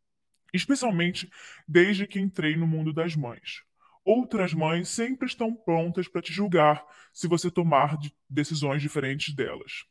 especialmente 0.53 1.31
desde 1.67 2.07
que 2.07 2.19
entrei 2.19 2.57
no 2.57 2.67
mundo 2.67 2.93
das 2.93 3.15
mães. 3.15 3.63
Outras 4.05 4.53
mães 4.53 4.89
sempre 4.89 5.27
estão 5.27 5.55
prontas 5.55 6.09
para 6.09 6.23
te 6.23 6.33
julgar 6.33 6.85
se 7.13 7.29
você 7.29 7.51
tomar 7.51 7.97
decisões 8.29 8.83
diferentes 8.83 9.35
delas. 9.35 9.85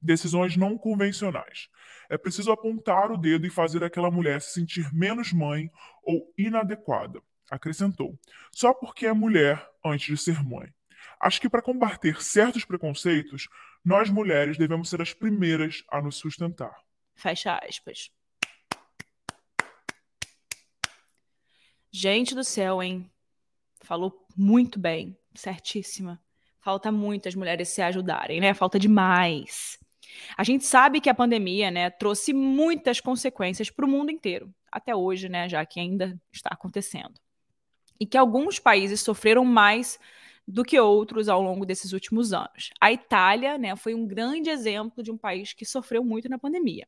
Decisões 0.00 0.56
não 0.56 0.76
convencionais. 0.76 1.68
É 2.08 2.16
preciso 2.16 2.52
apontar 2.52 3.10
o 3.10 3.16
dedo 3.16 3.46
e 3.46 3.50
fazer 3.50 3.82
aquela 3.82 4.10
mulher 4.10 4.40
se 4.40 4.52
sentir 4.52 4.92
menos 4.94 5.32
mãe 5.32 5.70
ou 6.02 6.32
inadequada, 6.38 7.20
acrescentou, 7.50 8.18
só 8.52 8.72
porque 8.72 9.06
é 9.06 9.12
mulher 9.12 9.68
antes 9.84 10.06
de 10.06 10.16
ser 10.16 10.42
mãe. 10.44 10.72
Acho 11.20 11.40
que 11.40 11.48
para 11.48 11.62
combater 11.62 12.22
certos 12.22 12.64
preconceitos, 12.64 13.48
nós 13.84 14.10
mulheres 14.10 14.58
devemos 14.58 14.88
ser 14.88 15.00
as 15.00 15.12
primeiras 15.12 15.82
a 15.88 16.00
nos 16.00 16.16
sustentar. 16.16 16.76
Fecha 17.14 17.58
aspas. 17.58 18.10
Gente 21.90 22.34
do 22.34 22.44
céu, 22.44 22.82
hein? 22.82 23.10
Falou 23.80 24.26
muito 24.36 24.78
bem, 24.78 25.16
certíssima. 25.34 26.20
Falta 26.60 26.92
muito 26.92 27.28
as 27.28 27.34
mulheres 27.34 27.68
se 27.68 27.80
ajudarem, 27.80 28.40
né? 28.40 28.52
Falta 28.52 28.78
demais. 28.78 29.78
A 30.36 30.44
gente 30.44 30.64
sabe 30.64 31.00
que 31.00 31.10
a 31.10 31.14
pandemia, 31.14 31.70
né, 31.70 31.90
trouxe 31.90 32.32
muitas 32.32 33.00
consequências 33.00 33.70
para 33.70 33.84
o 33.84 33.88
mundo 33.88 34.10
inteiro, 34.10 34.52
até 34.70 34.94
hoje, 34.94 35.28
né, 35.28 35.48
já 35.48 35.64
que 35.64 35.80
ainda 35.80 36.20
está 36.32 36.50
acontecendo. 36.52 37.14
E 37.98 38.06
que 38.06 38.18
alguns 38.18 38.58
países 38.58 39.00
sofreram 39.00 39.44
mais 39.44 39.98
do 40.46 40.64
que 40.64 40.78
outros 40.78 41.28
ao 41.28 41.42
longo 41.42 41.66
desses 41.66 41.92
últimos 41.92 42.32
anos. 42.32 42.70
A 42.80 42.92
Itália, 42.92 43.58
né, 43.58 43.74
foi 43.74 43.94
um 43.94 44.06
grande 44.06 44.48
exemplo 44.48 45.02
de 45.02 45.10
um 45.10 45.18
país 45.18 45.52
que 45.52 45.64
sofreu 45.64 46.04
muito 46.04 46.28
na 46.28 46.38
pandemia. 46.38 46.86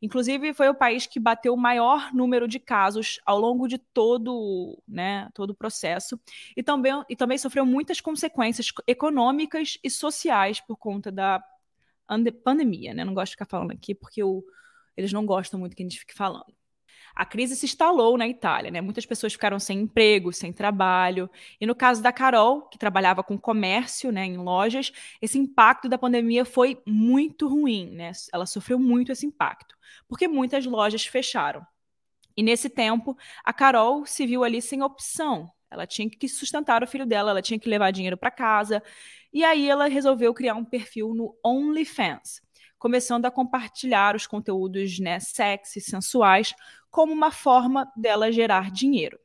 Inclusive, 0.00 0.54
foi 0.54 0.68
o 0.68 0.74
país 0.74 1.06
que 1.06 1.18
bateu 1.18 1.52
o 1.54 1.56
maior 1.56 2.14
número 2.14 2.46
de 2.46 2.60
casos 2.60 3.20
ao 3.26 3.40
longo 3.40 3.66
de 3.66 3.78
todo, 3.78 4.80
né, 4.86 5.28
todo 5.34 5.50
o 5.50 5.54
processo 5.54 6.18
e 6.56 6.62
também, 6.62 7.02
e 7.08 7.16
também 7.16 7.38
sofreu 7.38 7.66
muitas 7.66 8.00
consequências 8.00 8.68
econômicas 8.86 9.78
e 9.82 9.90
sociais 9.90 10.60
por 10.60 10.76
conta 10.76 11.10
da 11.10 11.42
pandemia, 12.42 12.94
né? 12.94 13.04
Não 13.04 13.14
gosto 13.14 13.30
de 13.30 13.32
ficar 13.32 13.46
falando 13.46 13.70
aqui 13.72 13.94
porque 13.94 14.22
eu, 14.22 14.44
eles 14.96 15.12
não 15.12 15.24
gostam 15.24 15.58
muito 15.58 15.76
que 15.76 15.82
a 15.82 15.86
gente 15.86 15.98
fique 15.98 16.14
falando. 16.14 16.52
A 17.14 17.26
crise 17.26 17.54
se 17.56 17.66
instalou 17.66 18.16
na 18.16 18.26
Itália, 18.26 18.70
né? 18.70 18.80
Muitas 18.80 19.04
pessoas 19.04 19.32
ficaram 19.32 19.58
sem 19.58 19.80
emprego, 19.80 20.32
sem 20.32 20.52
trabalho. 20.52 21.28
E 21.60 21.66
no 21.66 21.74
caso 21.74 22.02
da 22.02 22.12
Carol, 22.12 22.62
que 22.68 22.78
trabalhava 22.78 23.22
com 23.22 23.36
comércio, 23.38 24.10
né, 24.10 24.24
em 24.24 24.38
lojas, 24.38 24.92
esse 25.20 25.38
impacto 25.38 25.88
da 25.88 25.98
pandemia 25.98 26.44
foi 26.44 26.80
muito 26.86 27.48
ruim, 27.48 27.90
né? 27.90 28.12
Ela 28.32 28.46
sofreu 28.46 28.78
muito 28.78 29.12
esse 29.12 29.26
impacto, 29.26 29.76
porque 30.08 30.26
muitas 30.26 30.64
lojas 30.64 31.04
fecharam. 31.04 31.66
E 32.36 32.42
nesse 32.42 32.70
tempo, 32.70 33.16
a 33.44 33.52
Carol 33.52 34.06
se 34.06 34.26
viu 34.26 34.42
ali 34.42 34.62
sem 34.62 34.82
opção. 34.82 35.50
Ela 35.72 35.86
tinha 35.86 36.08
que 36.08 36.28
sustentar 36.28 36.82
o 36.82 36.86
filho 36.86 37.06
dela, 37.06 37.30
ela 37.30 37.42
tinha 37.42 37.58
que 37.58 37.68
levar 37.68 37.90
dinheiro 37.90 38.16
para 38.16 38.30
casa. 38.30 38.82
E 39.32 39.44
aí 39.44 39.68
ela 39.68 39.88
resolveu 39.88 40.32
criar 40.34 40.54
um 40.54 40.64
perfil 40.64 41.14
no 41.14 41.36
OnlyFans 41.44 42.42
começando 42.82 43.26
a 43.26 43.30
compartilhar 43.30 44.16
os 44.16 44.26
conteúdos 44.26 44.98
né, 44.98 45.20
sexy, 45.20 45.80
sensuais, 45.80 46.52
como 46.90 47.12
uma 47.12 47.30
forma 47.30 47.88
dela 47.96 48.32
gerar 48.32 48.72
dinheiro. 48.72 49.20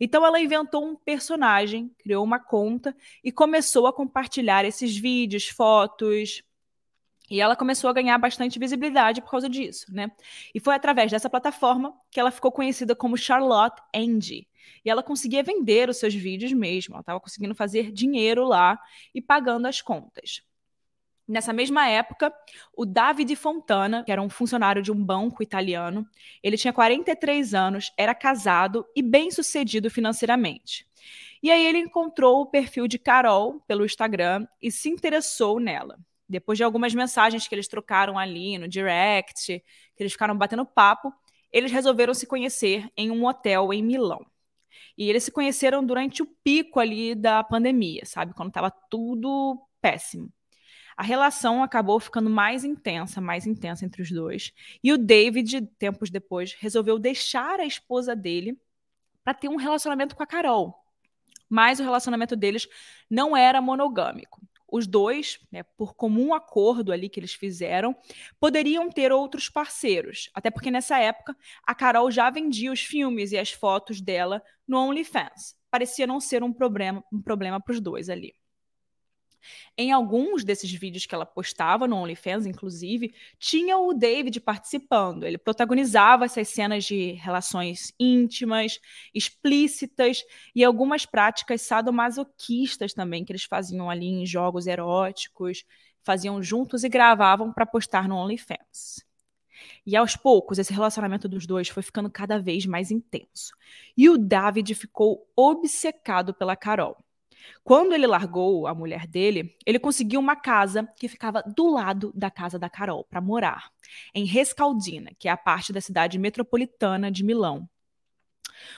Então 0.00 0.26
ela 0.26 0.40
inventou 0.40 0.84
um 0.84 0.96
personagem, 0.96 1.94
criou 1.96 2.24
uma 2.24 2.40
conta 2.40 2.96
e 3.22 3.30
começou 3.30 3.86
a 3.86 3.92
compartilhar 3.92 4.64
esses 4.64 4.96
vídeos, 4.96 5.46
fotos. 5.48 6.42
E 7.30 7.40
ela 7.40 7.54
começou 7.54 7.90
a 7.90 7.92
ganhar 7.92 8.16
bastante 8.18 8.58
visibilidade 8.58 9.20
por 9.20 9.30
causa 9.30 9.48
disso, 9.48 9.86
né? 9.92 10.10
E 10.54 10.60
foi 10.60 10.74
através 10.74 11.10
dessa 11.10 11.28
plataforma 11.28 11.94
que 12.10 12.18
ela 12.18 12.30
ficou 12.30 12.50
conhecida 12.50 12.94
como 12.96 13.16
Charlotte 13.16 13.82
Angie. 13.94 14.48
E 14.84 14.90
ela 14.90 15.02
conseguia 15.02 15.42
vender 15.42 15.88
os 15.88 15.98
seus 15.98 16.14
vídeos 16.14 16.52
mesmo, 16.52 16.94
ela 16.94 17.00
estava 17.00 17.20
conseguindo 17.20 17.54
fazer 17.54 17.92
dinheiro 17.92 18.44
lá 18.44 18.78
e 19.14 19.20
pagando 19.20 19.66
as 19.66 19.80
contas. 19.80 20.42
Nessa 21.28 21.52
mesma 21.52 21.86
época, 21.86 22.32
o 22.74 22.86
Davide 22.86 23.36
Fontana, 23.36 24.02
que 24.02 24.10
era 24.10 24.22
um 24.22 24.30
funcionário 24.30 24.80
de 24.80 24.90
um 24.90 25.04
banco 25.04 25.42
italiano, 25.42 26.08
ele 26.42 26.56
tinha 26.56 26.72
43 26.72 27.52
anos, 27.52 27.92
era 27.98 28.14
casado 28.14 28.86
e 28.96 29.02
bem-sucedido 29.02 29.90
financeiramente. 29.90 30.88
E 31.42 31.50
aí 31.50 31.66
ele 31.66 31.78
encontrou 31.78 32.40
o 32.40 32.46
perfil 32.46 32.88
de 32.88 32.98
Carol 32.98 33.60
pelo 33.66 33.84
Instagram 33.84 34.46
e 34.60 34.72
se 34.72 34.88
interessou 34.88 35.60
nela. 35.60 35.98
Depois 36.28 36.58
de 36.58 36.64
algumas 36.64 36.94
mensagens 36.94 37.48
que 37.48 37.54
eles 37.54 37.68
trocaram 37.68 38.18
ali 38.18 38.58
no 38.58 38.68
direct, 38.68 39.46
que 39.96 40.02
eles 40.02 40.12
ficaram 40.12 40.36
batendo 40.36 40.66
papo, 40.66 41.12
eles 41.50 41.72
resolveram 41.72 42.12
se 42.12 42.26
conhecer 42.26 42.90
em 42.96 43.10
um 43.10 43.24
hotel 43.24 43.72
em 43.72 43.82
Milão. 43.82 44.24
E 44.96 45.08
eles 45.08 45.24
se 45.24 45.30
conheceram 45.30 45.84
durante 45.84 46.22
o 46.22 46.26
pico 46.26 46.80
ali 46.80 47.14
da 47.14 47.42
pandemia, 47.42 48.04
sabe? 48.04 48.34
Quando 48.34 48.48
estava 48.48 48.70
tudo 48.90 49.58
péssimo. 49.80 50.30
A 50.96 51.02
relação 51.04 51.62
acabou 51.62 52.00
ficando 52.00 52.28
mais 52.28 52.64
intensa, 52.64 53.20
mais 53.20 53.46
intensa 53.46 53.84
entre 53.84 54.02
os 54.02 54.10
dois. 54.10 54.52
E 54.82 54.92
o 54.92 54.98
David, 54.98 55.62
tempos 55.78 56.10
depois, 56.10 56.54
resolveu 56.54 56.98
deixar 56.98 57.60
a 57.60 57.64
esposa 57.64 58.16
dele 58.16 58.58
para 59.22 59.32
ter 59.32 59.48
um 59.48 59.54
relacionamento 59.54 60.16
com 60.16 60.22
a 60.24 60.26
Carol. 60.26 60.74
Mas 61.48 61.78
o 61.78 61.84
relacionamento 61.84 62.34
deles 62.34 62.66
não 63.08 63.36
era 63.36 63.60
monogâmico. 63.60 64.40
Os 64.70 64.86
dois, 64.86 65.38
né, 65.50 65.62
por 65.76 65.94
comum 65.94 66.34
acordo 66.34 66.92
ali 66.92 67.08
que 67.08 67.18
eles 67.18 67.32
fizeram, 67.32 67.96
poderiam 68.38 68.90
ter 68.90 69.12
outros 69.12 69.48
parceiros. 69.48 70.30
Até 70.34 70.50
porque 70.50 70.70
nessa 70.70 70.98
época 70.98 71.36
a 71.66 71.74
Carol 71.74 72.10
já 72.10 72.28
vendia 72.30 72.70
os 72.70 72.80
filmes 72.80 73.32
e 73.32 73.38
as 73.38 73.50
fotos 73.50 74.00
dela 74.00 74.42
no 74.66 74.78
OnlyFans. 74.78 75.56
Parecia 75.70 76.06
não 76.06 76.20
ser 76.20 76.42
um 76.42 76.52
problema, 76.52 77.02
um 77.12 77.20
problema 77.22 77.60
para 77.60 77.72
os 77.72 77.80
dois 77.80 78.08
ali. 78.08 78.34
Em 79.76 79.92
alguns 79.92 80.44
desses 80.44 80.70
vídeos 80.72 81.06
que 81.06 81.14
ela 81.14 81.26
postava 81.26 81.86
no 81.86 81.96
OnlyFans, 81.96 82.46
inclusive, 82.46 83.14
tinha 83.38 83.78
o 83.78 83.92
David 83.92 84.40
participando. 84.40 85.24
Ele 85.24 85.38
protagonizava 85.38 86.24
essas 86.24 86.48
cenas 86.48 86.84
de 86.84 87.12
relações 87.12 87.92
íntimas, 87.98 88.80
explícitas 89.14 90.24
e 90.54 90.64
algumas 90.64 91.06
práticas 91.06 91.62
sadomasoquistas 91.62 92.92
também 92.92 93.24
que 93.24 93.32
eles 93.32 93.44
faziam 93.44 93.88
ali 93.88 94.06
em 94.06 94.26
jogos 94.26 94.66
eróticos, 94.66 95.64
faziam 96.02 96.42
juntos 96.42 96.84
e 96.84 96.88
gravavam 96.88 97.52
para 97.52 97.66
postar 97.66 98.08
no 98.08 98.16
OnlyFans. 98.16 99.06
E 99.84 99.96
aos 99.96 100.16
poucos, 100.16 100.58
esse 100.58 100.72
relacionamento 100.72 101.28
dos 101.28 101.46
dois 101.46 101.68
foi 101.68 101.82
ficando 101.82 102.10
cada 102.10 102.38
vez 102.38 102.66
mais 102.66 102.90
intenso. 102.90 103.54
E 103.96 104.08
o 104.08 104.16
David 104.16 104.74
ficou 104.74 105.28
obcecado 105.34 106.32
pela 106.34 106.56
Carol. 106.56 106.96
Quando 107.62 107.92
ele 107.92 108.06
largou 108.06 108.66
a 108.66 108.74
mulher 108.74 109.06
dele, 109.06 109.56
ele 109.66 109.78
conseguiu 109.78 110.20
uma 110.20 110.36
casa 110.36 110.88
que 110.96 111.08
ficava 111.08 111.42
do 111.42 111.70
lado 111.70 112.12
da 112.14 112.30
casa 112.30 112.58
da 112.58 112.70
Carol 112.70 113.04
para 113.04 113.20
morar, 113.20 113.70
em 114.14 114.24
Rescaldina, 114.24 115.12
que 115.18 115.28
é 115.28 115.30
a 115.30 115.36
parte 115.36 115.72
da 115.72 115.80
cidade 115.80 116.18
metropolitana 116.18 117.10
de 117.10 117.24
Milão. 117.24 117.68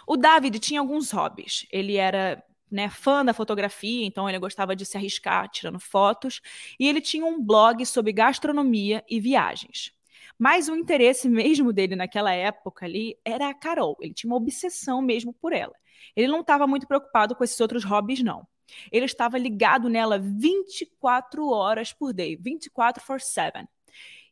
O 0.07 0.17
David 0.17 0.59
tinha 0.59 0.81
alguns 0.81 1.11
hobbies. 1.11 1.67
Ele 1.71 1.97
era 1.97 2.43
né, 2.71 2.89
fã 2.89 3.25
da 3.25 3.35
fotografia, 3.35 4.07
então 4.07 4.29
ele 4.29 4.39
gostava 4.39 4.77
de 4.77 4.87
se 4.87 4.97
arriscar 4.97 5.49
tirando 5.49 5.81
fotos, 5.81 6.41
e 6.79 6.89
ele 6.89 7.01
tinha 7.01 7.27
um 7.27 7.43
blog 7.43 7.85
sobre 7.85 8.13
gastronomia 8.13 9.05
e 9.09 9.21
viagens. 9.21 9.93
Mas 10.41 10.71
o 10.71 10.75
interesse 10.75 11.29
mesmo 11.29 11.71
dele 11.71 11.95
naquela 11.95 12.33
época 12.33 12.87
ali 12.87 13.15
era 13.23 13.51
a 13.51 13.55
Carol. 13.55 13.95
Ele 14.01 14.15
tinha 14.15 14.31
uma 14.31 14.39
obsessão 14.39 15.03
mesmo 15.03 15.35
por 15.35 15.53
ela. 15.53 15.75
Ele 16.17 16.29
não 16.29 16.41
estava 16.41 16.67
muito 16.67 16.87
preocupado 16.87 17.37
com 17.37 17.45
esses 17.45 17.61
outros 17.61 17.85
hobbies, 17.85 18.23
não. 18.23 18.49
Ele 18.91 19.05
estava 19.05 19.37
ligado 19.37 19.91
nela 19.91 20.19
24 20.19 21.47
horas 21.47 21.93
por 21.93 22.15
dia, 22.15 22.39
24 22.41 23.05
por 23.07 23.21
7. 23.21 23.69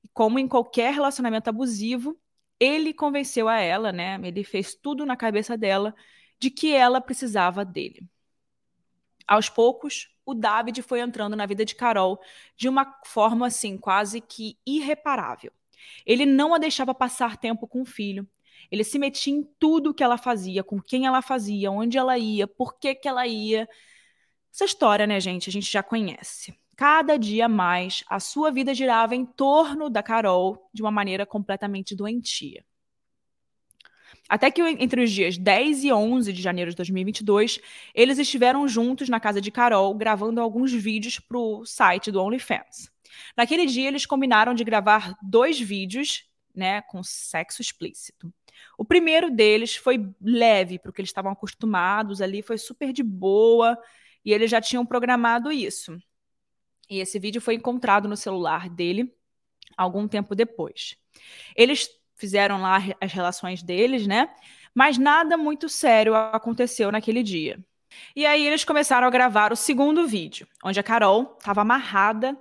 E 0.03 0.09
como 0.15 0.39
em 0.39 0.49
qualquer 0.49 0.95
relacionamento 0.95 1.51
abusivo, 1.51 2.19
ele 2.59 2.95
convenceu 2.95 3.47
a 3.47 3.59
ela, 3.61 3.93
né? 3.93 4.19
Ele 4.25 4.43
fez 4.43 4.75
tudo 4.75 5.05
na 5.05 5.15
cabeça 5.15 5.59
dela 5.59 5.95
de 6.39 6.51
que 6.51 6.73
ela 6.73 7.03
precisava 7.03 7.67
dele. 7.67 8.09
Aos 9.27 9.51
poucos, 9.51 10.09
o 10.25 10.33
David 10.33 10.81
foi 10.81 11.01
entrando 11.01 11.37
na 11.37 11.45
vida 11.45 11.67
de 11.67 11.75
Carol 11.75 12.19
de 12.57 12.67
uma 12.67 12.99
forma 13.05 13.47
assim, 13.47 13.77
quase 13.77 14.23
que 14.23 14.57
irreparável. 14.65 15.53
Ele 16.07 16.27
não 16.27 16.55
a 16.55 16.59
deixava 16.59 16.95
passar 16.95 17.37
tempo 17.37 17.67
com 17.67 17.83
o 17.83 17.87
filho. 17.87 18.27
Ele 18.71 18.85
se 18.85 18.99
metia 18.99 19.33
em 19.33 19.43
tudo 19.59 19.95
que 19.95 20.03
ela 20.03 20.19
fazia, 20.19 20.63
com 20.65 20.81
quem 20.81 21.07
ela 21.07 21.23
fazia, 21.23 21.71
onde 21.71 21.97
ela 21.97 22.19
ia, 22.19 22.47
por 22.47 22.79
que, 22.79 22.95
que 22.95 23.09
ela 23.09 23.27
ia. 23.27 23.69
Essa 24.53 24.65
história, 24.65 25.07
né, 25.07 25.21
gente, 25.21 25.49
a 25.49 25.53
gente 25.53 25.71
já 25.71 25.83
conhece. 25.83 26.59
Cada 26.77 27.17
dia 27.17 27.49
mais, 27.49 28.05
a 28.09 28.21
sua 28.21 28.51
vida 28.51 28.73
girava 28.73 29.15
em 29.15 29.27
torno 29.27 29.91
da 29.91 30.03
Carol 30.03 30.69
de 30.73 30.83
uma 30.83 30.91
maneira 30.91 31.27
completamente 31.27 31.95
doentia. 31.95 32.65
Até 34.29 34.51
que 34.51 34.61
entre 34.63 35.03
os 35.03 35.11
dias 35.11 35.39
10 35.39 35.85
e 35.85 35.93
11 35.93 36.33
de 36.33 36.43
janeiro 36.43 36.71
de 36.71 36.77
2022, 36.77 37.61
eles 37.95 38.19
estiveram 38.19 38.69
juntos 38.69 39.09
na 39.09 39.19
casa 39.19 39.41
de 39.41 39.51
Carol, 39.51 39.95
gravando 39.95 40.41
alguns 40.41 40.73
vídeos 40.73 41.19
para 41.19 41.39
o 41.39 41.65
site 41.65 42.13
do 42.13 42.23
OnlyFans. 42.23 42.91
Naquele 43.37 43.67
dia, 43.67 43.89
eles 43.89 44.07
combinaram 44.07 44.55
de 44.55 44.65
gravar 44.65 45.17
dois 45.23 45.61
vídeos, 45.61 46.29
né, 46.55 46.83
com 46.83 47.03
sexo 47.03 47.63
explícito. 47.63 48.33
O 48.77 48.85
primeiro 48.85 49.31
deles 49.31 49.77
foi 49.77 50.11
leve, 50.21 50.79
porque 50.79 51.01
eles 51.01 51.11
estavam 51.11 51.33
acostumados 51.33 52.21
ali, 52.21 52.43
foi 52.43 52.59
super 52.59 52.93
de 52.93 53.03
boa, 53.03 53.79
e 54.25 54.33
eles 54.33 54.51
já 54.51 54.61
tinham 54.61 54.85
programado 54.85 55.53
isso. 55.53 55.97
E 56.91 56.99
esse 56.99 57.19
vídeo 57.19 57.41
foi 57.41 57.55
encontrado 57.55 58.09
no 58.09 58.17
celular 58.17 58.69
dele 58.69 59.15
algum 59.77 60.09
tempo 60.09 60.35
depois. 60.35 60.97
Eles 61.55 61.89
fizeram 62.17 62.61
lá 62.61 62.79
as 63.01 63.13
relações 63.13 63.63
deles, 63.63 64.07
né? 64.07 64.29
Mas 64.75 64.99
nada 64.99 65.37
muito 65.37 65.69
sério 65.69 66.15
aconteceu 66.15 66.91
naquele 66.91 67.23
dia. 67.23 67.59
E 68.15 68.27
aí 68.27 68.47
eles 68.47 68.65
começaram 68.65 69.07
a 69.07 69.11
gravar 69.11 69.53
o 69.53 69.57
segundo 69.57 70.07
vídeo, 70.07 70.47
onde 70.65 70.79
a 70.79 70.83
Carol 70.83 71.37
estava 71.39 71.63
amarrada 71.63 72.37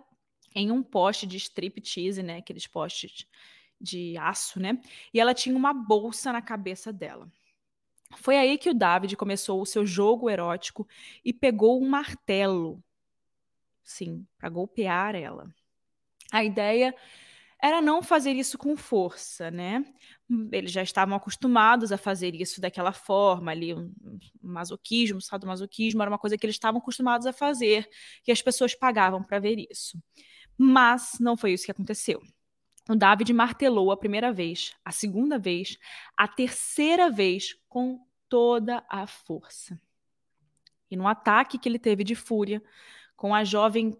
em 0.55 0.71
um 0.71 0.81
poste 0.81 1.27
de 1.27 1.37
striptease, 1.37 2.23
né? 2.23 2.37
Aqueles 2.37 2.67
postes 2.67 3.27
de 3.79 4.17
aço, 4.17 4.59
né? 4.59 4.79
E 5.13 5.19
ela 5.19 5.33
tinha 5.33 5.55
uma 5.55 5.73
bolsa 5.73 6.33
na 6.33 6.41
cabeça 6.41 6.91
dela. 6.91 7.31
Foi 8.15 8.37
aí 8.37 8.57
que 8.57 8.69
o 8.69 8.73
David 8.73 9.15
começou 9.15 9.61
o 9.61 9.65
seu 9.65 9.85
jogo 9.85 10.29
erótico 10.29 10.87
e 11.23 11.33
pegou 11.33 11.81
um 11.81 11.89
martelo, 11.89 12.81
sim, 13.83 14.25
para 14.37 14.49
golpear 14.49 15.13
ela. 15.13 15.53
A 16.31 16.43
ideia 16.43 16.95
era 17.61 17.81
não 17.81 18.03
fazer 18.03 18.31
isso 18.33 18.57
com 18.57 18.77
força, 18.77 19.49
né? 19.49 19.83
Eles 20.51 20.71
já 20.71 20.83
estavam 20.83 21.15
acostumados 21.15 21.91
a 21.91 21.97
fazer 21.97 22.35
isso 22.35 22.61
daquela 22.61 22.93
forma, 22.93 23.51
ali, 23.51 23.73
um 23.73 23.91
masoquismo, 24.41 25.19
sadomasoquismo, 25.19 26.01
era 26.01 26.11
uma 26.11 26.19
coisa 26.19 26.37
que 26.37 26.45
eles 26.45 26.55
estavam 26.55 26.79
acostumados 26.79 27.25
a 27.25 27.33
fazer, 27.33 27.89
que 28.23 28.31
as 28.31 28.41
pessoas 28.41 28.75
pagavam 28.75 29.23
para 29.23 29.39
ver 29.39 29.57
isso. 29.71 29.97
Mas 30.57 31.17
não 31.19 31.37
foi 31.37 31.53
isso 31.53 31.65
que 31.65 31.71
aconteceu. 31.71 32.21
O 32.89 32.95
David 32.95 33.31
martelou 33.33 33.91
a 33.91 33.97
primeira 33.97 34.31
vez, 34.31 34.73
a 34.83 34.91
segunda 34.91 35.37
vez, 35.37 35.77
a 36.15 36.27
terceira 36.27 37.09
vez 37.09 37.55
com 37.67 37.99
toda 38.29 38.83
a 38.89 39.05
força. 39.05 39.79
E 40.89 40.95
no 40.95 41.07
ataque 41.07 41.57
que 41.57 41.67
ele 41.67 41.79
teve 41.79 42.03
de 42.03 42.15
fúria, 42.15 42.63
com 43.15 43.35
a 43.35 43.43
jovem, 43.43 43.99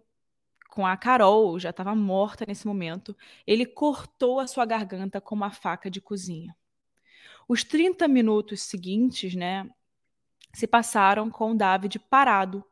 com 0.70 0.86
a 0.86 0.96
Carol, 0.96 1.58
já 1.58 1.70
estava 1.70 1.94
morta 1.94 2.46
nesse 2.46 2.66
momento, 2.66 3.16
ele 3.46 3.66
cortou 3.66 4.40
a 4.40 4.46
sua 4.46 4.64
garganta 4.64 5.20
com 5.20 5.34
uma 5.34 5.50
faca 5.50 5.90
de 5.90 6.00
cozinha. 6.00 6.56
Os 7.46 7.64
30 7.64 8.08
minutos 8.08 8.62
seguintes, 8.62 9.34
né, 9.34 9.68
se 10.54 10.66
passaram 10.66 11.30
com 11.30 11.52
o 11.52 11.56
David 11.56 11.98
parado, 11.98 12.64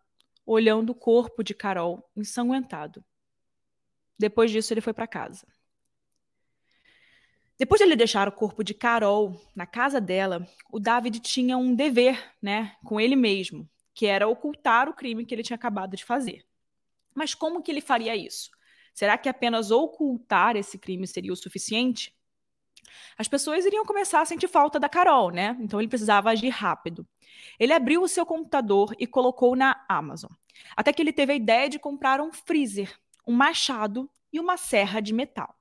olhando 0.45 0.91
o 0.91 0.95
corpo 0.95 1.43
de 1.43 1.55
Carol 1.55 2.09
ensanguentado. 2.17 3.05
Depois 4.19 4.51
disso, 4.51 4.73
ele 4.73 4.81
foi 4.81 4.93
para 4.93 5.07
casa. 5.07 5.47
Depois 7.59 7.79
de 7.79 7.87
ele 7.87 7.97
deixar 7.97 8.29
o 8.29 8.33
corpo 8.33 8.63
de 8.63 8.75
Carol 8.75 9.41
na 9.55 9.67
casa 9.67 10.01
dela, 10.01 10.47
o 10.71 10.79
David 10.79 11.21
tinha 11.21 11.57
um 11.57 11.75
dever, 11.75 12.23
né, 12.41 12.77
com 12.85 13.01
ele 13.01 13.17
mesmo, 13.17 13.69
que 13.95 14.05
era 14.05 14.29
ocultar 14.29 14.89
o 14.89 14.95
crime 14.95 15.25
que 15.25 15.35
ele 15.35 15.43
tinha 15.43 15.55
acabado 15.55 15.97
de 15.97 16.05
fazer. 16.05 16.45
Mas 17.15 17.35
como 17.35 17.63
que 17.63 17.71
ele 17.71 17.81
faria 17.81 18.15
isso? 18.15 18.51
Será 18.93 19.17
que 19.17 19.29
apenas 19.29 19.71
ocultar 19.71 20.55
esse 20.55 20.79
crime 20.79 21.07
seria 21.07 21.33
o 21.33 21.37
suficiente? 21.37 22.15
As 23.17 23.27
pessoas 23.27 23.65
iriam 23.65 23.87
começar 23.87 24.21
a 24.21 24.27
sentir 24.27 24.49
falta 24.49 24.79
da 24.79 24.89
Carol, 24.89 25.31
né? 25.31 25.57
Então 25.61 25.81
ele 25.81 25.89
precisava 25.89 26.31
agir 26.31 26.51
rápido. 26.51 27.07
Ele 27.59 27.73
abriu 27.73 28.03
o 28.03 28.09
seu 28.09 28.27
computador 28.27 28.95
e 28.99 29.07
colocou 29.07 29.57
na 29.57 29.83
Amazon. 29.89 30.31
Até 30.77 30.93
que 30.93 31.01
ele 31.01 31.13
teve 31.13 31.33
a 31.33 31.37
ideia 31.37 31.69
de 31.69 31.79
comprar 31.79 32.21
um 32.21 32.33
freezer, 32.33 32.99
um 33.27 33.33
machado 33.33 34.11
e 34.33 34.39
uma 34.39 34.57
serra 34.57 35.01
de 35.01 35.13
metal. 35.13 35.55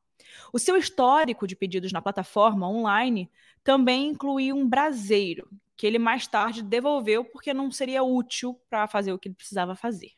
O 0.52 0.60
seu 0.60 0.78
histórico 0.78 1.48
de 1.48 1.56
pedidos 1.56 1.92
na 1.92 2.02
plataforma 2.02 2.70
online 2.70 3.32
também 3.64 4.08
incluía 4.08 4.54
um 4.54 4.68
braseiro, 4.68 5.50
que 5.76 5.86
ele 5.86 6.00
mais 6.00 6.28
tarde 6.28 6.62
devolveu 6.62 7.26
porque 7.26 7.54
não 7.54 7.72
seria 7.72 8.04
útil 8.04 8.60
para 8.70 8.88
fazer 8.88 9.12
o 9.14 9.20
que 9.20 9.28
ele 9.28 9.36
precisava 9.36 9.76
fazer. 9.76 10.12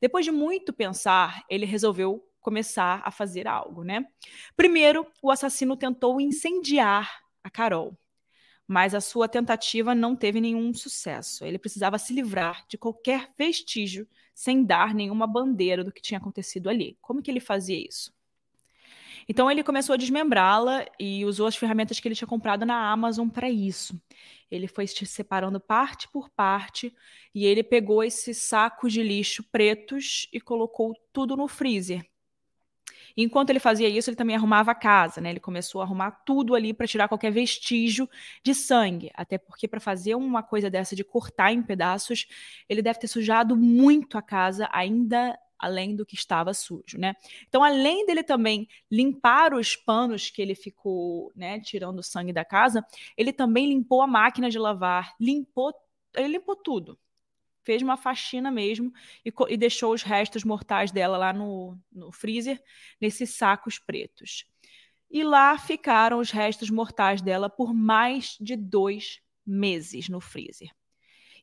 Depois 0.00 0.24
de 0.24 0.30
muito 0.30 0.72
pensar, 0.72 1.44
ele 1.48 1.66
resolveu 1.66 2.24
começar 2.40 3.02
a 3.04 3.10
fazer 3.10 3.46
algo, 3.46 3.82
né? 3.82 4.06
Primeiro, 4.56 5.06
o 5.22 5.30
assassino 5.30 5.76
tentou 5.76 6.20
incendiar 6.20 7.20
a 7.42 7.50
Carol, 7.50 7.98
mas 8.68 8.94
a 8.94 9.00
sua 9.00 9.26
tentativa 9.26 9.94
não 9.94 10.14
teve 10.14 10.42
nenhum 10.42 10.74
sucesso. 10.74 11.42
Ele 11.42 11.58
precisava 11.58 11.98
se 11.98 12.12
livrar 12.12 12.66
de 12.68 12.76
qualquer 12.76 13.32
vestígio 13.36 14.06
sem 14.34 14.62
dar 14.62 14.94
nenhuma 14.94 15.26
bandeira 15.26 15.82
do 15.82 15.90
que 15.90 16.02
tinha 16.02 16.18
acontecido 16.18 16.68
ali. 16.68 16.98
Como 17.00 17.22
que 17.22 17.30
ele 17.30 17.40
fazia 17.40 17.82
isso? 17.82 18.12
Então 19.26 19.50
ele 19.50 19.62
começou 19.62 19.94
a 19.94 19.96
desmembrá-la 19.96 20.86
e 20.98 21.24
usou 21.24 21.46
as 21.46 21.56
ferramentas 21.56 21.98
que 21.98 22.06
ele 22.08 22.14
tinha 22.14 22.28
comprado 22.28 22.66
na 22.66 22.90
Amazon 22.90 23.28
para 23.28 23.48
isso. 23.48 24.00
Ele 24.50 24.66
foi 24.66 24.86
se 24.86 25.04
separando 25.06 25.58
parte 25.58 26.08
por 26.08 26.28
parte 26.30 26.94
e 27.34 27.44
ele 27.44 27.62
pegou 27.62 28.04
esses 28.04 28.38
sacos 28.38 28.92
de 28.92 29.02
lixo 29.02 29.42
pretos 29.50 30.28
e 30.32 30.40
colocou 30.40 30.94
tudo 31.12 31.36
no 31.36 31.48
freezer. 31.48 32.06
Enquanto 33.22 33.50
ele 33.50 33.58
fazia 33.60 33.88
isso, 33.88 34.10
ele 34.10 34.16
também 34.16 34.36
arrumava 34.36 34.70
a 34.70 34.74
casa, 34.74 35.20
né? 35.20 35.30
Ele 35.30 35.40
começou 35.40 35.80
a 35.80 35.84
arrumar 35.84 36.10
tudo 36.24 36.54
ali 36.54 36.72
para 36.72 36.86
tirar 36.86 37.08
qualquer 37.08 37.30
vestígio 37.30 38.08
de 38.42 38.54
sangue, 38.54 39.10
até 39.14 39.38
porque 39.38 39.66
para 39.68 39.80
fazer 39.80 40.14
uma 40.14 40.42
coisa 40.42 40.70
dessa 40.70 40.94
de 40.94 41.04
cortar 41.04 41.52
em 41.52 41.62
pedaços, 41.62 42.26
ele 42.68 42.82
deve 42.82 42.98
ter 42.98 43.08
sujado 43.08 43.56
muito 43.56 44.16
a 44.16 44.22
casa 44.22 44.68
ainda 44.72 45.38
além 45.58 45.96
do 45.96 46.06
que 46.06 46.14
estava 46.14 46.54
sujo, 46.54 46.96
né? 46.98 47.14
Então, 47.48 47.64
além 47.64 48.06
dele 48.06 48.22
também 48.22 48.68
limpar 48.90 49.52
os 49.52 49.74
panos 49.74 50.30
que 50.30 50.40
ele 50.40 50.54
ficou, 50.54 51.32
né, 51.34 51.58
tirando 51.60 51.98
o 51.98 52.02
sangue 52.02 52.32
da 52.32 52.44
casa, 52.44 52.86
ele 53.16 53.32
também 53.32 53.68
limpou 53.68 54.00
a 54.00 54.06
máquina 54.06 54.48
de 54.48 54.58
lavar, 54.58 55.14
limpou, 55.20 55.74
ele 56.14 56.28
limpou 56.28 56.54
tudo. 56.54 56.96
Fez 57.68 57.82
uma 57.82 57.98
faxina 57.98 58.50
mesmo 58.50 58.90
e, 59.22 59.30
e 59.50 59.56
deixou 59.58 59.92
os 59.92 60.02
restos 60.02 60.42
mortais 60.42 60.90
dela 60.90 61.18
lá 61.18 61.34
no, 61.34 61.78
no 61.92 62.10
freezer, 62.10 62.58
nesses 62.98 63.34
sacos 63.34 63.78
pretos. 63.78 64.46
E 65.10 65.22
lá 65.22 65.58
ficaram 65.58 66.18
os 66.18 66.30
restos 66.30 66.70
mortais 66.70 67.20
dela 67.20 67.50
por 67.50 67.74
mais 67.74 68.38
de 68.40 68.56
dois 68.56 69.20
meses 69.46 70.08
no 70.08 70.18
freezer. 70.18 70.70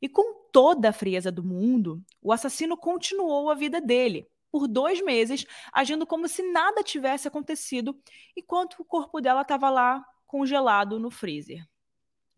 E 0.01 0.09
com 0.09 0.49
toda 0.51 0.89
a 0.89 0.91
frieza 0.91 1.31
do 1.31 1.43
mundo, 1.43 2.03
o 2.19 2.31
assassino 2.31 2.75
continuou 2.75 3.51
a 3.51 3.53
vida 3.53 3.79
dele 3.79 4.27
por 4.51 4.67
dois 4.67 5.03
meses, 5.03 5.45
agindo 5.71 6.07
como 6.07 6.27
se 6.27 6.41
nada 6.41 6.81
tivesse 6.81 7.27
acontecido, 7.27 7.95
enquanto 8.35 8.79
o 8.79 8.83
corpo 8.83 9.21
dela 9.21 9.43
estava 9.43 9.69
lá 9.69 10.03
congelado 10.25 10.97
no 10.99 11.11
freezer. 11.11 11.63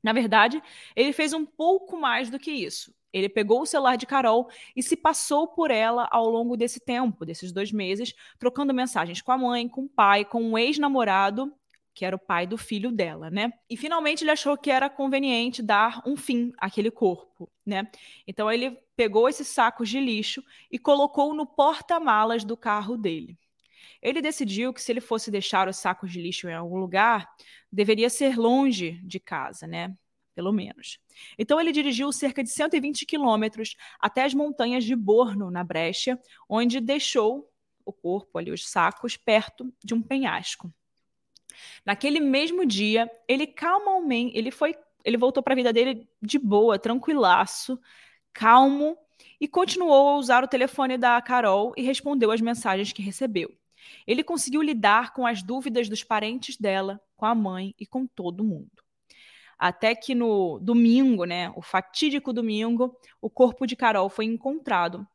Na 0.04 0.12
verdade, 0.12 0.62
ele 0.93 1.13
fez 1.13 1.32
um 1.32 1.45
pouco 1.45 1.95
mais 1.95 2.30
do 2.30 2.38
que 2.38 2.52
isso. 2.52 2.93
Ele 3.13 3.30
pegou 3.30 3.62
o 3.62 3.65
celular 3.65 3.96
de 3.96 4.06
Carol 4.06 4.50
e 4.76 4.84
se 4.84 4.96
passou 4.96 5.48
por 5.48 5.72
ela 5.72 6.08
ao 6.12 6.30
longo 6.30 6.58
desse 6.58 6.80
tempo, 6.80 7.26
desses 7.26 7.52
dois 7.52 7.72
meses, 7.72 8.13
trocando 8.38 8.74
mensagens 8.74 9.22
com 9.22 9.32
a 9.32 9.38
mãe, 9.38 9.67
com 9.67 9.86
o 9.86 9.89
pai, 9.89 10.26
com 10.26 10.41
um 10.41 10.58
ex-namorado 10.58 11.54
que 11.98 12.06
era 12.06 12.15
o 12.15 12.20
pai 12.20 12.46
do 12.46 12.60
filho 12.60 12.91
dela, 12.91 13.32
né? 13.32 13.52
E 13.67 13.76
finalmente 13.76 14.24
ele 14.24 14.30
achou 14.30 14.56
que 14.56 14.70
era 14.70 14.88
conveniente 14.88 15.63
dar 15.63 16.04
um 16.06 16.15
fim 16.15 16.54
àquele 16.60 16.91
corpo, 16.91 17.50
né? 17.65 17.88
Então 18.28 18.52
ele 18.52 18.78
pegou 18.96 19.28
esses 19.28 19.48
sacos 19.48 19.89
de 19.89 20.00
lixo 20.00 20.43
e 20.72 20.78
colocou 20.78 21.34
no 21.34 21.43
porta-malas 21.43 22.43
do 22.43 22.56
carro 22.56 22.96
dele. 22.96 23.36
Ele 24.00 24.22
decidiu 24.22 24.72
que 24.72 24.80
se 24.80 24.91
ele 24.91 25.02
fosse 25.02 25.32
deixar 25.32 25.67
os 25.67 25.78
sacos 25.78 26.12
de 26.12 26.22
lixo 26.22 26.48
em 26.48 26.54
algum 26.54 26.78
lugar, 26.78 27.28
deveria 27.72 28.12
ser 28.12 28.38
longe 28.38 29.02
de 29.04 29.20
casa, 29.20 29.65
né? 29.65 29.91
Pelo 30.38 30.52
menos. 30.52 31.00
Então 31.36 31.60
ele 31.60 31.71
dirigiu 31.71 32.12
cerca 32.12 32.43
de 32.43 32.52
120 32.52 33.08
quilômetros 33.08 33.76
até 34.00 34.23
as 34.23 34.36
montanhas 34.36 34.84
de 34.84 34.95
Borno, 34.95 35.50
na 35.50 35.63
Brecha, 35.63 36.19
onde 36.47 36.80
deixou 36.80 37.52
o 37.84 37.91
corpo 37.91 38.38
ali, 38.38 38.52
os 38.52 38.69
sacos, 38.69 39.17
perto 39.17 39.73
de 39.84 39.95
um 39.95 40.02
penhasco. 40.02 40.71
Naquele 41.84 42.19
mesmo 42.19 42.67
dia, 42.67 43.10
ele 43.28 43.47
calmamente, 43.47 44.38
ele 44.38 44.52
foi, 44.52 44.76
ele 45.04 45.17
voltou 45.17 45.41
para 45.41 45.54
a 45.54 45.56
vida 45.56 45.73
dele 45.73 46.08
de 46.21 46.38
boa, 46.38 46.78
tranquilaço, 46.78 47.80
calmo 48.32 48.95
e 49.41 49.47
continuou 49.47 50.10
a 50.10 50.17
usar 50.17 50.43
o 50.43 50.47
telefone 50.47 51.00
da 51.00 51.19
Carol 51.19 51.73
e 51.76 51.82
respondeu 51.82 52.30
as 52.30 52.41
mensagens 52.41 52.93
que 52.93 53.02
recebeu. 53.02 53.52
Ele 54.06 54.23
conseguiu 54.23 54.62
lidar 54.62 55.13
com 55.13 55.26
as 55.26 55.41
dúvidas 55.41 55.89
dos 55.89 56.04
parentes 56.04 56.58
dela, 56.58 57.02
com 57.15 57.26
a 57.26 57.34
mãe 57.34 57.73
e 57.80 57.88
com 57.88 58.06
todo 58.06 58.43
mundo. 58.43 58.87
Até 59.58 59.96
que 59.96 60.13
no 60.15 60.60
domingo, 60.60 61.26
né, 61.26 61.52
o 61.56 61.62
fatídico 61.62 62.32
domingo, 62.34 62.96
o 63.22 63.30
corpo 63.30 63.65
de 63.65 63.76
Carol 63.76 64.10
foi 64.10 64.26
encontrado 64.26 65.08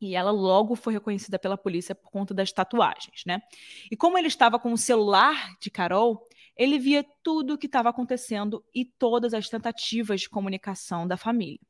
e 0.00 0.14
ela 0.14 0.30
logo 0.30 0.74
foi 0.76 0.92
reconhecida 0.94 1.38
pela 1.38 1.56
polícia 1.56 1.94
por 1.94 2.10
conta 2.10 2.34
das 2.34 2.52
tatuagens, 2.52 3.22
né? 3.26 3.40
E 3.90 3.96
como 3.96 4.18
ele 4.18 4.28
estava 4.28 4.58
com 4.58 4.72
o 4.72 4.78
celular 4.78 5.56
de 5.60 5.70
Carol, 5.70 6.22
Ele 6.56 6.78
via 6.78 7.04
tudo 7.22 7.54
o 7.54 7.58
que 7.58 7.66
estava 7.66 7.90
acontecendo 7.90 8.64
e 8.74 8.84
todas 8.84 9.34
as 9.34 9.48
tentativas 9.48 10.22
de 10.22 10.28
comunicação 10.30 11.06
da 11.06 11.16
família. 11.16 11.60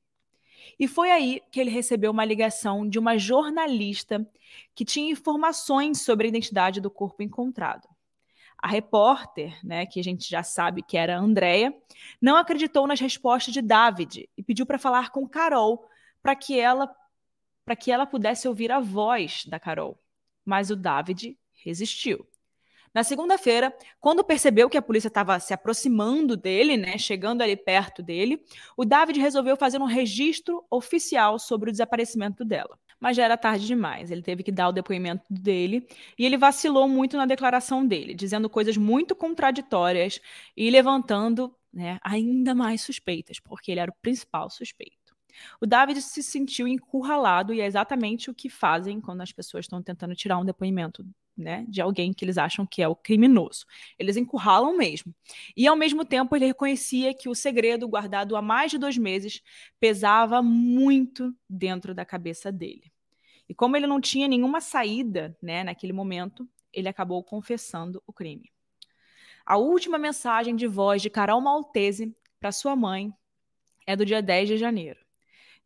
E 0.78 0.88
foi 0.88 1.10
aí 1.10 1.42
que 1.52 1.60
ele 1.60 1.70
recebeu 1.70 2.10
uma 2.10 2.24
ligação 2.24 2.88
de 2.88 2.98
uma 2.98 3.18
jornalista 3.18 4.26
que 4.74 4.84
tinha 4.84 5.12
informações 5.12 6.02
sobre 6.02 6.26
a 6.26 6.28
identidade 6.28 6.80
do 6.80 6.90
corpo 6.90 7.22
encontrado. 7.22 7.88
A 8.58 8.68
repórter, 8.68 9.58
né, 9.64 9.86
que 9.86 10.00
a 10.00 10.02
gente 10.02 10.28
já 10.28 10.42
sabe 10.42 10.82
que 10.82 10.96
era 10.96 11.16
a 11.16 11.20
Andrea, 11.20 11.74
não 12.20 12.36
acreditou 12.36 12.86
nas 12.86 13.00
respostas 13.00 13.52
de 13.52 13.60
David 13.62 14.28
e 14.36 14.42
pediu 14.42 14.64
para 14.64 14.78
falar 14.78 15.10
com 15.10 15.28
Carol 15.28 15.86
para 16.22 16.34
que 16.34 16.58
ela 16.58 16.94
para 17.64 17.74
que 17.74 17.90
ela 17.90 18.06
pudesse 18.06 18.46
ouvir 18.46 18.70
a 18.70 18.78
voz 18.78 19.44
da 19.44 19.58
Carol. 19.58 20.00
Mas 20.44 20.70
o 20.70 20.76
David 20.76 21.36
resistiu. 21.64 22.24
Na 22.96 23.04
segunda-feira, 23.04 23.76
quando 24.00 24.24
percebeu 24.24 24.70
que 24.70 24.78
a 24.78 24.80
polícia 24.80 25.08
estava 25.08 25.38
se 25.38 25.52
aproximando 25.52 26.34
dele, 26.34 26.78
né, 26.78 26.96
chegando 26.96 27.42
ali 27.42 27.54
perto 27.54 28.02
dele, 28.02 28.42
o 28.74 28.86
David 28.86 29.20
resolveu 29.20 29.54
fazer 29.54 29.78
um 29.78 29.84
registro 29.84 30.64
oficial 30.70 31.38
sobre 31.38 31.68
o 31.68 31.72
desaparecimento 31.72 32.42
dela. 32.42 32.78
Mas 32.98 33.16
já 33.16 33.24
era 33.24 33.36
tarde 33.36 33.66
demais, 33.66 34.10
ele 34.10 34.22
teve 34.22 34.42
que 34.42 34.50
dar 34.50 34.68
o 34.68 34.72
depoimento 34.72 35.24
dele 35.30 35.86
e 36.18 36.24
ele 36.24 36.36
vacilou 36.36 36.88
muito 36.88 37.16
na 37.16 37.26
declaração 37.26 37.86
dele, 37.86 38.14
dizendo 38.14 38.48
coisas 38.48 38.76
muito 38.76 39.14
contraditórias 39.14 40.20
e 40.56 40.70
levantando 40.70 41.54
né, 41.72 41.98
ainda 42.02 42.54
mais 42.54 42.80
suspeitas, 42.80 43.38
porque 43.38 43.70
ele 43.70 43.80
era 43.80 43.90
o 43.90 43.96
principal 44.00 44.48
suspeito. 44.48 45.14
O 45.60 45.66
David 45.66 46.00
se 46.00 46.22
sentiu 46.22 46.66
encurralado 46.66 47.52
e 47.52 47.60
é 47.60 47.66
exatamente 47.66 48.30
o 48.30 48.34
que 48.34 48.48
fazem 48.48 49.00
quando 49.00 49.20
as 49.20 49.32
pessoas 49.32 49.66
estão 49.66 49.82
tentando 49.82 50.14
tirar 50.14 50.38
um 50.38 50.44
depoimento 50.44 51.04
né, 51.36 51.64
de 51.68 51.80
alguém 51.80 52.12
que 52.12 52.24
eles 52.24 52.38
acham 52.38 52.66
que 52.66 52.82
é 52.82 52.88
o 52.88 52.96
criminoso. 52.96 53.66
Eles 53.98 54.16
encurralam 54.16 54.76
mesmo. 54.76 55.14
E, 55.56 55.66
ao 55.66 55.76
mesmo 55.76 56.04
tempo, 56.04 56.34
ele 56.34 56.46
reconhecia 56.46 57.12
que 57.12 57.28
o 57.28 57.34
segredo, 57.34 57.86
guardado 57.86 58.36
há 58.36 58.42
mais 58.42 58.70
de 58.70 58.78
dois 58.78 58.96
meses, 58.96 59.42
pesava 59.78 60.42
muito 60.42 61.34
dentro 61.48 61.94
da 61.94 62.04
cabeça 62.04 62.50
dele. 62.50 62.92
E 63.48 63.54
como 63.54 63.76
ele 63.76 63.86
não 63.86 64.00
tinha 64.00 64.26
nenhuma 64.26 64.60
saída 64.60 65.36
né, 65.42 65.62
naquele 65.62 65.92
momento, 65.92 66.48
ele 66.72 66.88
acabou 66.88 67.22
confessando 67.22 68.02
o 68.06 68.12
crime. 68.12 68.50
A 69.44 69.56
última 69.56 69.98
mensagem 69.98 70.56
de 70.56 70.66
voz 70.66 71.00
de 71.00 71.08
Carol 71.08 71.40
Maltese 71.40 72.14
para 72.40 72.50
sua 72.50 72.74
mãe 72.74 73.12
é 73.86 73.94
do 73.94 74.04
dia 74.04 74.20
10 74.20 74.48
de 74.48 74.56
janeiro. 74.56 74.98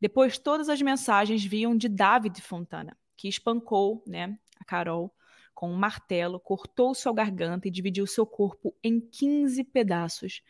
Depois, 0.00 0.38
todas 0.38 0.68
as 0.68 0.80
mensagens 0.80 1.44
vinham 1.44 1.76
de 1.76 1.88
David 1.88 2.40
Fontana, 2.40 2.96
que 3.16 3.28
espancou 3.28 4.02
né, 4.06 4.38
a 4.58 4.64
Carol 4.64 5.12
com 5.60 5.70
um 5.70 5.76
martelo, 5.76 6.40
cortou 6.40 6.94
sua 6.94 7.12
garganta 7.12 7.68
e 7.68 7.70
dividiu 7.70 8.06
seu 8.06 8.24
corpo 8.24 8.74
em 8.82 8.98
15 8.98 9.62
pedaços 9.64 10.40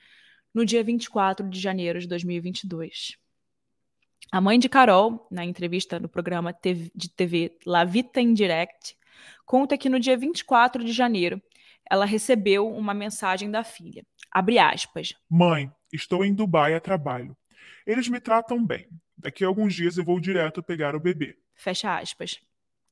no 0.55 0.65
dia 0.65 0.85
24 0.85 1.49
de 1.51 1.59
janeiro 1.59 1.99
de 1.99 2.07
2022. 2.07 3.19
A 4.31 4.41
mãe 4.41 4.57
de 4.57 4.69
Carol, 4.69 5.27
na 5.29 5.45
entrevista 5.45 5.99
no 5.99 6.09
programa 6.09 6.57
de 6.95 7.09
TV 7.09 7.59
La 7.67 7.83
Vita 7.83 8.21
Indirect, 8.21 8.97
conta 9.45 9.77
que 9.77 9.89
no 9.89 9.99
dia 9.99 10.17
24 10.17 10.85
de 10.85 10.93
janeiro 10.93 11.43
ela 11.91 12.05
recebeu 12.05 12.73
uma 12.73 12.95
mensagem 12.95 13.51
da 13.51 13.65
filha. 13.65 14.07
Abre 14.31 14.61
aspas. 14.61 15.17
Mãe, 15.29 15.73
estou 15.93 16.25
em 16.25 16.33
Dubai 16.33 16.73
a 16.73 16.81
trabalho. 16.81 17.37
Eles 17.85 18.09
me 18.09 18.21
tratam 18.21 18.65
bem. 18.65 18.87
Daqui 19.19 19.45
a 19.45 19.49
alguns 19.49 19.75
dias 19.75 19.97
eu 19.97 20.05
vou 20.05 20.21
direto 20.21 20.63
pegar 20.63 20.95
o 20.95 21.01
bebê. 21.01 21.37
Fecha 21.57 21.99
aspas. 21.99 22.41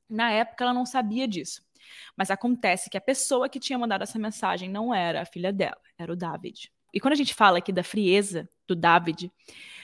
Na 0.09 0.31
época 0.31 0.65
ela 0.65 0.73
não 0.73 0.85
sabia 0.85 1.25
disso. 1.25 1.68
Mas 2.15 2.31
acontece 2.31 2.89
que 2.89 2.97
a 2.97 3.01
pessoa 3.01 3.49
que 3.49 3.59
tinha 3.59 3.77
mandado 3.77 4.03
essa 4.03 4.19
mensagem 4.19 4.69
não 4.69 4.93
era 4.93 5.21
a 5.21 5.25
filha 5.25 5.51
dela, 5.51 5.79
era 5.97 6.11
o 6.11 6.15
David. 6.15 6.71
E 6.93 6.99
quando 6.99 7.13
a 7.13 7.17
gente 7.17 7.33
fala 7.33 7.59
aqui 7.59 7.71
da 7.71 7.83
frieza 7.83 8.49
do 8.67 8.75
David, 8.75 9.31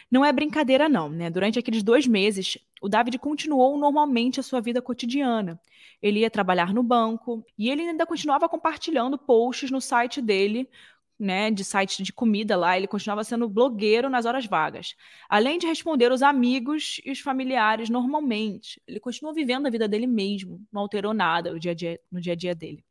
não 0.09 0.23
é 0.23 0.31
brincadeira, 0.31 0.87
não, 0.87 1.09
né? 1.09 1.29
Durante 1.29 1.59
aqueles 1.59 1.83
dois 1.83 2.07
meses, 2.07 2.57
o 2.81 2.87
David 2.87 3.17
continuou 3.17 3.77
normalmente 3.77 4.39
a 4.39 4.43
sua 4.43 4.61
vida 4.61 4.81
cotidiana. 4.81 5.59
Ele 6.01 6.19
ia 6.19 6.29
trabalhar 6.29 6.73
no 6.73 6.83
banco 6.83 7.43
e 7.57 7.69
ele 7.69 7.81
ainda 7.81 8.05
continuava 8.05 8.47
compartilhando 8.47 9.17
posts 9.17 9.71
no 9.71 9.81
site 9.81 10.21
dele 10.21 10.69
né, 11.19 11.49
de 11.49 11.63
site 11.63 12.03
de 12.03 12.11
comida 12.11 12.57
lá, 12.57 12.77
ele 12.77 12.87
continuava 12.87 13.23
sendo 13.23 13.47
blogueiro 13.47 14.09
nas 14.09 14.25
horas 14.25 14.45
vagas. 14.45 14.95
Além 15.29 15.57
de 15.57 15.65
responder 15.65 16.11
os 16.11 16.21
amigos 16.21 16.99
e 17.05 17.11
os 17.11 17.19
familiares 17.19 17.89
normalmente, 17.89 18.81
ele 18.87 18.99
continuou 18.99 19.33
vivendo 19.33 19.65
a 19.65 19.69
vida 19.69 19.87
dele 19.87 20.07
mesmo, 20.07 20.61
não 20.71 20.81
alterou 20.81 21.13
nada 21.13 21.51
no 21.51 21.59
dia 21.59 21.71
a 21.71 21.75
dia, 21.75 21.99
no 22.11 22.19
dia, 22.19 22.33
a 22.33 22.35
dia 22.35 22.53
dele. 22.55 22.83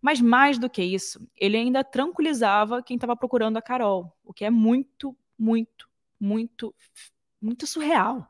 Mas 0.00 0.20
mais 0.20 0.58
do 0.58 0.68
que 0.68 0.82
isso, 0.82 1.26
ele 1.34 1.56
ainda 1.56 1.82
tranquilizava 1.82 2.82
quem 2.82 2.96
estava 2.96 3.16
procurando 3.16 3.56
a 3.56 3.62
Carol, 3.62 4.14
o 4.22 4.34
que 4.34 4.44
é 4.44 4.50
muito, 4.50 5.16
muito, 5.38 5.88
muito, 6.20 6.74
muito 7.40 7.66
surreal. 7.66 8.28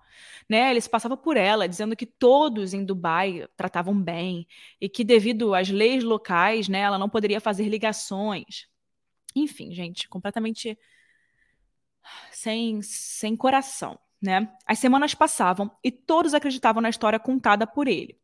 Né? 0.49 0.71
Ele 0.71 0.81
se 0.81 0.89
passava 0.89 1.17
por 1.17 1.37
ela, 1.37 1.69
dizendo 1.69 1.97
que 1.97 2.07
todos 2.07 2.75
em 2.75 2.85
Dubai 2.85 3.49
tratavam 3.57 4.01
bem 4.01 4.47
e 4.81 4.89
que, 4.89 5.03
devido 5.03 5.53
às 5.53 5.69
leis 5.69 6.05
locais, 6.05 6.69
né, 6.69 6.81
ela 6.81 6.99
não 6.99 7.09
poderia 7.09 7.41
fazer 7.41 7.69
ligações 7.69 8.69
enfim, 9.35 9.73
gente, 9.73 10.09
completamente 10.09 10.79
sem, 12.31 12.83
sem 12.83 13.37
coração, 13.37 13.99
né? 14.21 14.53
As 14.67 14.79
semanas 14.79 15.15
passavam 15.15 15.71
e 15.83 15.91
todos 15.91 16.35
acreditavam 16.35 16.83
na 16.83 16.91
história 16.91 17.19
contada 17.19 17.67
por 17.67 17.89
ele. 17.89 18.19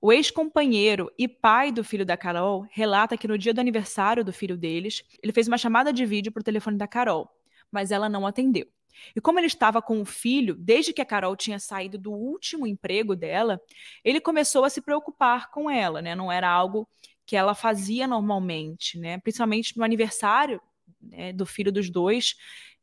O 0.00 0.12
ex-companheiro 0.12 1.10
e 1.18 1.26
pai 1.26 1.72
do 1.72 1.82
filho 1.82 2.04
da 2.04 2.16
Carol 2.16 2.66
relata 2.70 3.16
que 3.16 3.26
no 3.26 3.38
dia 3.38 3.54
do 3.54 3.60
aniversário 3.60 4.24
do 4.24 4.32
filho 4.32 4.56
deles, 4.56 5.02
ele 5.22 5.32
fez 5.32 5.48
uma 5.48 5.58
chamada 5.58 5.92
de 5.92 6.04
vídeo 6.04 6.30
para 6.30 6.40
o 6.40 6.44
telefone 6.44 6.76
da 6.76 6.86
Carol, 6.86 7.28
mas 7.70 7.90
ela 7.90 8.08
não 8.08 8.26
atendeu. 8.26 8.66
E 9.14 9.20
como 9.20 9.38
ele 9.38 9.46
estava 9.46 9.82
com 9.82 10.00
o 10.00 10.04
filho, 10.04 10.54
desde 10.54 10.92
que 10.92 11.00
a 11.00 11.04
Carol 11.04 11.36
tinha 11.36 11.58
saído 11.58 11.98
do 11.98 12.12
último 12.12 12.66
emprego 12.66 13.14
dela, 13.14 13.60
ele 14.04 14.20
começou 14.20 14.64
a 14.64 14.70
se 14.70 14.80
preocupar 14.80 15.50
com 15.50 15.70
ela, 15.70 16.00
né? 16.00 16.14
Não 16.14 16.30
era 16.30 16.48
algo 16.48 16.88
que 17.26 17.36
ela 17.36 17.54
fazia 17.54 18.06
normalmente, 18.06 18.98
né? 18.98 19.18
Principalmente 19.18 19.76
no 19.76 19.84
aniversário 19.84 20.60
né, 21.02 21.32
do 21.32 21.44
filho 21.44 21.72
dos 21.72 21.90
dois, 21.90 22.36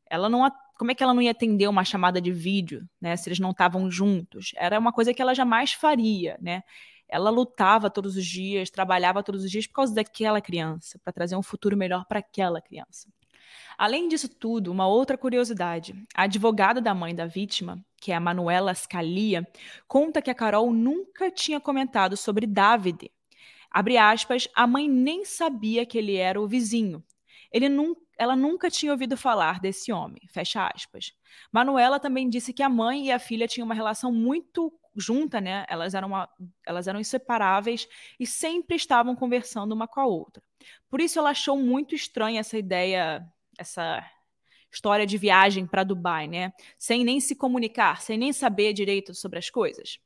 ela 0.10 0.30
não 0.30 0.52
como 0.78 0.92
é 0.92 0.96
que 0.96 1.04
ela 1.04 1.14
não 1.14 1.22
ia 1.22 1.32
atender 1.32 1.68
uma 1.68 1.86
chamada 1.86 2.20
de 2.20 2.32
vídeo, 2.32 2.88
né? 3.00 3.16
Se 3.16 3.30
eles 3.30 3.40
não 3.40 3.52
estavam 3.52 3.90
juntos, 3.90 4.52
era 4.56 4.78
uma 4.78 4.92
coisa 4.92 5.14
que 5.14 5.22
ela 5.22 5.34
jamais 5.34 5.72
faria, 5.72 6.38
né? 6.42 6.62
Ela 7.08 7.30
lutava 7.30 7.90
todos 7.90 8.18
os 8.18 8.26
dias, 8.26 8.70
trabalhava 8.70 9.24
todos 9.24 9.44
os 9.44 9.52
dias 9.52 9.68
por 9.68 9.76
causa 9.76 9.94
daquela 9.94 10.42
criança, 10.42 11.00
para 11.04 11.14
trazer 11.14 11.36
um 11.36 11.44
futuro 11.44 11.78
melhor 11.78 12.06
para 12.06 12.20
aquela 12.20 12.60
criança. 12.60 13.08
Além 13.78 14.08
disso 14.08 14.28
tudo, 14.28 14.72
uma 14.72 14.88
outra 14.88 15.18
curiosidade: 15.18 15.96
a 16.14 16.24
advogada 16.24 16.82
da 16.82 16.94
mãe 16.94 17.16
da 17.16 17.26
vítima, 17.26 17.84
que 17.98 18.12
é 18.12 18.16
a 18.16 18.20
Manuela 18.20 18.74
Scalia, 18.74 19.48
conta 19.88 20.22
que 20.22 20.32
a 20.32 20.36
Carol 20.36 20.74
nunca 20.74 21.32
tinha 21.32 21.60
comentado 21.62 22.18
sobre 22.18 22.46
David 22.46 23.10
Abre 23.74 23.98
aspas, 23.98 24.48
a 24.56 24.68
mãe 24.68 24.88
nem 24.88 25.26
sabia 25.26 25.86
que 25.86 25.98
ele 25.98 26.16
era 26.16 26.40
o 26.40 26.48
vizinho. 26.48 27.04
Ele 27.52 27.68
ela 28.18 28.36
nunca 28.36 28.70
tinha 28.70 28.92
ouvido 28.92 29.18
falar 29.18 29.60
desse 29.60 29.92
homem. 29.92 30.22
Fecha 30.30 30.68
aspas. 30.68 31.14
Manuela 31.52 32.00
também 32.00 32.30
disse 32.30 32.54
que 32.54 32.62
a 32.64 32.70
mãe 32.70 33.08
e 33.08 33.12
a 33.12 33.20
filha 33.20 33.48
tinham 33.48 33.66
uma 33.66 33.74
relação 33.74 34.12
muito 34.12 34.72
junta, 34.96 35.42
né? 35.42 35.66
Elas 35.68 35.96
eram, 35.96 36.10
uma, 36.10 36.30
elas 36.66 36.88
eram 36.88 37.00
inseparáveis 37.00 37.88
e 38.20 38.28
sempre 38.28 38.76
estavam 38.76 39.16
conversando 39.16 39.74
uma 39.74 39.88
com 39.88 40.00
a 40.00 40.06
outra. 40.06 40.44
Por 40.90 41.02
isso 41.02 41.18
ela 41.18 41.32
achou 41.32 41.58
muito 41.58 41.96
estranha 41.96 42.40
essa 42.40 42.58
ideia, 42.58 43.26
essa 43.58 44.08
história 44.72 45.06
de 45.06 45.18
viagem 45.18 45.66
para 45.66 45.84
Dubai, 45.84 46.28
né? 46.28 46.54
Sem 46.78 47.04
nem 47.04 47.20
se 47.20 47.36
comunicar, 47.36 48.02
sem 48.02 48.18
nem 48.18 48.32
saber 48.32 48.74
direito 48.74 49.14
sobre 49.14 49.40
as 49.40 49.50
coisas. 49.50 50.00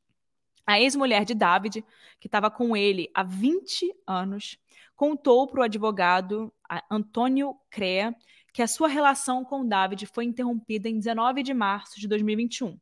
A 0.68 0.80
ex-mulher 0.82 1.24
de 1.24 1.34
David, 1.34 1.84
que 2.20 2.28
estava 2.28 2.52
com 2.52 2.76
ele 2.76 3.10
há 3.14 3.24
20 3.24 3.90
anos, 4.06 4.60
contou 4.98 5.48
para 5.48 5.62
o 5.62 5.64
advogado 5.64 6.54
Antônio 6.92 7.56
Crea 7.70 8.14
que 8.54 8.62
a 8.62 8.68
sua 8.68 8.88
relação 8.88 9.46
com 9.46 9.68
David 9.68 10.06
foi 10.08 10.26
interrompida 10.26 10.90
em 10.90 10.98
19 10.98 11.42
de 11.44 11.54
março 11.54 12.00
de 12.00 12.08
2021. 12.08 12.78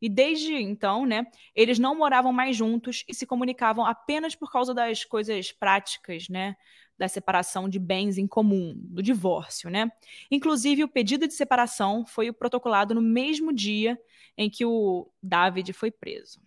E 0.00 0.08
desde 0.08 0.54
então, 0.54 1.06
né, 1.06 1.26
eles 1.54 1.78
não 1.78 1.94
moravam 1.94 2.32
mais 2.32 2.56
juntos 2.56 3.04
e 3.06 3.14
se 3.14 3.26
comunicavam 3.26 3.84
apenas 3.84 4.34
por 4.34 4.50
causa 4.50 4.74
das 4.74 5.04
coisas 5.04 5.52
práticas, 5.52 6.28
né, 6.28 6.56
da 6.98 7.06
separação 7.06 7.68
de 7.68 7.78
bens 7.78 8.18
em 8.18 8.26
comum, 8.26 8.74
do 8.76 9.02
divórcio, 9.02 9.70
né? 9.70 9.90
Inclusive, 10.30 10.84
o 10.84 10.88
pedido 10.88 11.28
de 11.28 11.34
separação 11.34 12.04
foi 12.06 12.32
protocolado 12.32 12.94
no 12.94 13.00
mesmo 13.00 13.52
dia 13.52 13.98
em 14.36 14.50
que 14.50 14.64
o 14.64 15.10
David 15.22 15.72
foi 15.72 15.90
preso. 15.90 16.40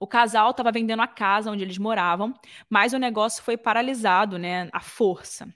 O 0.00 0.06
casal 0.06 0.50
estava 0.50 0.72
vendendo 0.72 1.02
a 1.02 1.06
casa 1.06 1.50
onde 1.50 1.62
eles 1.62 1.76
moravam, 1.76 2.32
mas 2.70 2.94
o 2.94 2.98
negócio 2.98 3.42
foi 3.42 3.58
paralisado, 3.58 4.38
né, 4.38 4.70
à 4.72 4.80
força. 4.80 5.46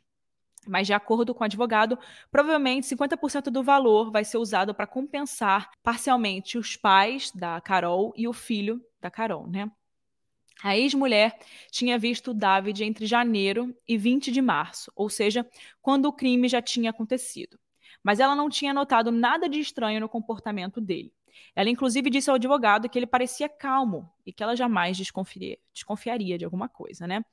Mas, 0.67 0.87
de 0.87 0.93
acordo 0.93 1.35
com 1.35 1.43
o 1.43 1.45
advogado, 1.45 1.99
provavelmente 2.31 2.87
50% 2.87 3.51
do 3.51 3.63
valor 3.63 4.11
vai 4.11 4.23
ser 4.23 4.37
usado 4.37 4.75
para 4.75 4.87
compensar 4.87 5.71
parcialmente 5.83 6.59
os 6.59 6.77
pais 6.77 7.31
da 7.33 7.59
Carol 7.61 8.13
e 8.17 8.29
o 8.29 8.35
filho 8.35 8.85
da 9.01 9.11
Carol, 9.11 9.47
né? 9.47 9.71
A 10.63 10.77
ex-mulher 10.77 11.39
tinha 11.71 11.99
visto 11.99 12.33
David 12.33 12.85
entre 12.85 13.07
janeiro 13.07 13.75
e 13.89 13.97
20 13.97 14.31
de 14.31 14.41
março, 14.41 14.93
ou 14.95 15.09
seja, 15.09 15.47
quando 15.83 16.07
o 16.07 16.13
crime 16.13 16.49
já 16.49 16.63
tinha 16.63 16.91
acontecido. 16.91 17.59
Mas 18.03 18.21
ela 18.21 18.37
não 18.37 18.51
tinha 18.51 18.75
notado 18.75 19.11
nada 19.11 19.49
de 19.49 19.59
estranho 19.59 20.01
no 20.01 20.09
comportamento 20.09 20.81
dele. 20.83 21.13
Ela, 21.55 21.71
inclusive, 21.71 22.11
disse 22.11 22.31
ao 22.31 22.37
advogado 22.37 22.89
que 22.89 22.99
ele 22.99 23.07
parecia 23.07 23.49
calmo 23.49 24.13
e 24.25 24.33
que 24.33 24.43
ela 24.43 24.57
jamais 24.57 24.97
desconfiaria 24.97 26.39
de 26.39 26.45
alguma 26.45 26.69
coisa, 26.69 27.07
né? 27.07 27.25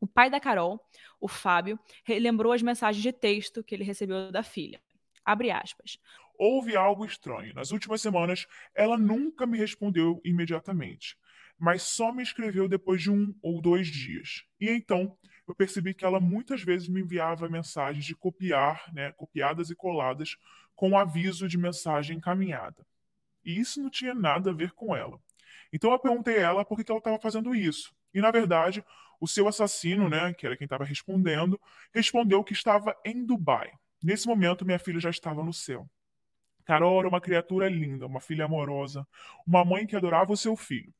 O 0.00 0.06
pai 0.06 0.30
da 0.30 0.38
Carol, 0.38 0.80
o 1.20 1.26
Fábio, 1.26 1.78
relembrou 2.04 2.52
as 2.52 2.62
mensagens 2.62 3.02
de 3.02 3.12
texto 3.12 3.64
que 3.64 3.74
ele 3.74 3.84
recebeu 3.84 4.30
da 4.30 4.42
filha. 4.42 4.80
Abre 5.24 5.50
aspas. 5.50 5.98
Houve 6.38 6.76
algo 6.76 7.04
estranho. 7.04 7.52
Nas 7.54 7.72
últimas 7.72 8.00
semanas, 8.00 8.46
ela 8.74 8.96
nunca 8.96 9.44
me 9.44 9.58
respondeu 9.58 10.20
imediatamente, 10.24 11.16
mas 11.58 11.82
só 11.82 12.12
me 12.12 12.22
escreveu 12.22 12.68
depois 12.68 13.02
de 13.02 13.10
um 13.10 13.34
ou 13.42 13.60
dois 13.60 13.88
dias. 13.88 14.44
E 14.60 14.70
então 14.70 15.18
eu 15.48 15.54
percebi 15.54 15.94
que 15.94 16.04
ela 16.04 16.20
muitas 16.20 16.62
vezes 16.62 16.88
me 16.88 17.00
enviava 17.00 17.48
mensagens 17.48 18.04
de 18.04 18.14
copiar, 18.14 18.84
né, 18.92 19.10
copiadas 19.12 19.68
e 19.68 19.74
coladas, 19.74 20.36
com 20.76 20.96
aviso 20.96 21.48
de 21.48 21.58
mensagem 21.58 22.18
encaminhada. 22.18 22.86
E 23.44 23.58
isso 23.58 23.82
não 23.82 23.90
tinha 23.90 24.14
nada 24.14 24.50
a 24.50 24.54
ver 24.54 24.72
com 24.72 24.94
ela. 24.94 25.18
Então 25.72 25.92
eu 25.92 25.98
perguntei 25.98 26.38
a 26.38 26.48
ela 26.48 26.64
por 26.64 26.82
que 26.82 26.90
ela 26.90 26.98
estava 26.98 27.18
fazendo 27.18 27.54
isso. 27.54 27.94
E 28.12 28.20
na 28.20 28.30
verdade, 28.30 28.84
o 29.20 29.26
seu 29.26 29.48
assassino, 29.48 30.08
né, 30.08 30.32
que 30.34 30.46
era 30.46 30.56
quem 30.56 30.64
estava 30.64 30.84
respondendo, 30.84 31.60
respondeu 31.92 32.42
que 32.44 32.52
estava 32.52 32.96
em 33.04 33.24
Dubai. 33.24 33.70
Nesse 34.02 34.26
momento, 34.26 34.64
minha 34.64 34.78
filha 34.78 35.00
já 35.00 35.10
estava 35.10 35.42
no 35.42 35.52
céu. 35.52 35.88
Carol 36.64 36.98
era 37.00 37.08
uma 37.08 37.20
criatura 37.20 37.68
linda, 37.68 38.06
uma 38.06 38.20
filha 38.20 38.44
amorosa, 38.44 39.06
uma 39.46 39.64
mãe 39.64 39.86
que 39.86 39.96
adorava 39.96 40.32
o 40.32 40.36
seu 40.36 40.54
filho. 40.54 40.92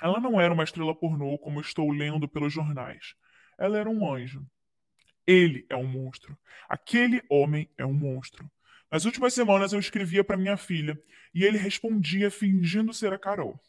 Ela 0.00 0.20
não 0.20 0.40
era 0.40 0.54
uma 0.54 0.62
estrela 0.62 0.94
pornô 0.94 1.36
como 1.38 1.60
estou 1.60 1.90
lendo 1.90 2.28
pelos 2.28 2.52
jornais. 2.52 3.14
Ela 3.58 3.78
era 3.78 3.90
um 3.90 4.08
anjo. 4.10 4.46
Ele 5.26 5.66
é 5.68 5.76
um 5.76 5.86
monstro. 5.86 6.38
Aquele 6.68 7.22
homem 7.28 7.68
é 7.76 7.84
um 7.84 7.92
monstro. 7.92 8.48
Nas 8.90 9.04
últimas 9.04 9.34
semanas 9.34 9.72
eu 9.72 9.78
escrevia 9.78 10.24
para 10.24 10.36
minha 10.36 10.56
filha 10.56 10.98
e 11.34 11.44
ele 11.44 11.58
respondia 11.58 12.30
fingindo 12.30 12.92
ser 12.92 13.12
a 13.12 13.18
Carol. 13.18 13.60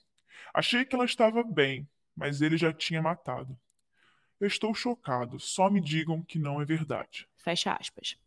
Achei 0.54 0.86
que 0.86 0.96
ela 0.96 1.06
estava 1.06 1.44
bem, 1.44 1.88
mas 2.16 2.42
ele 2.42 2.58
já 2.58 2.72
tinha 2.72 3.02
matado. 3.02 3.58
Eu 4.40 4.48
estou 4.48 4.74
chocado. 4.74 5.40
Só 5.40 5.70
me 5.70 5.82
digam 5.82 6.24
que 6.24 6.40
não 6.40 6.62
é 6.62 6.66
verdade. 6.66 7.28
Fecha 7.38 7.74
aspas. 7.74 8.18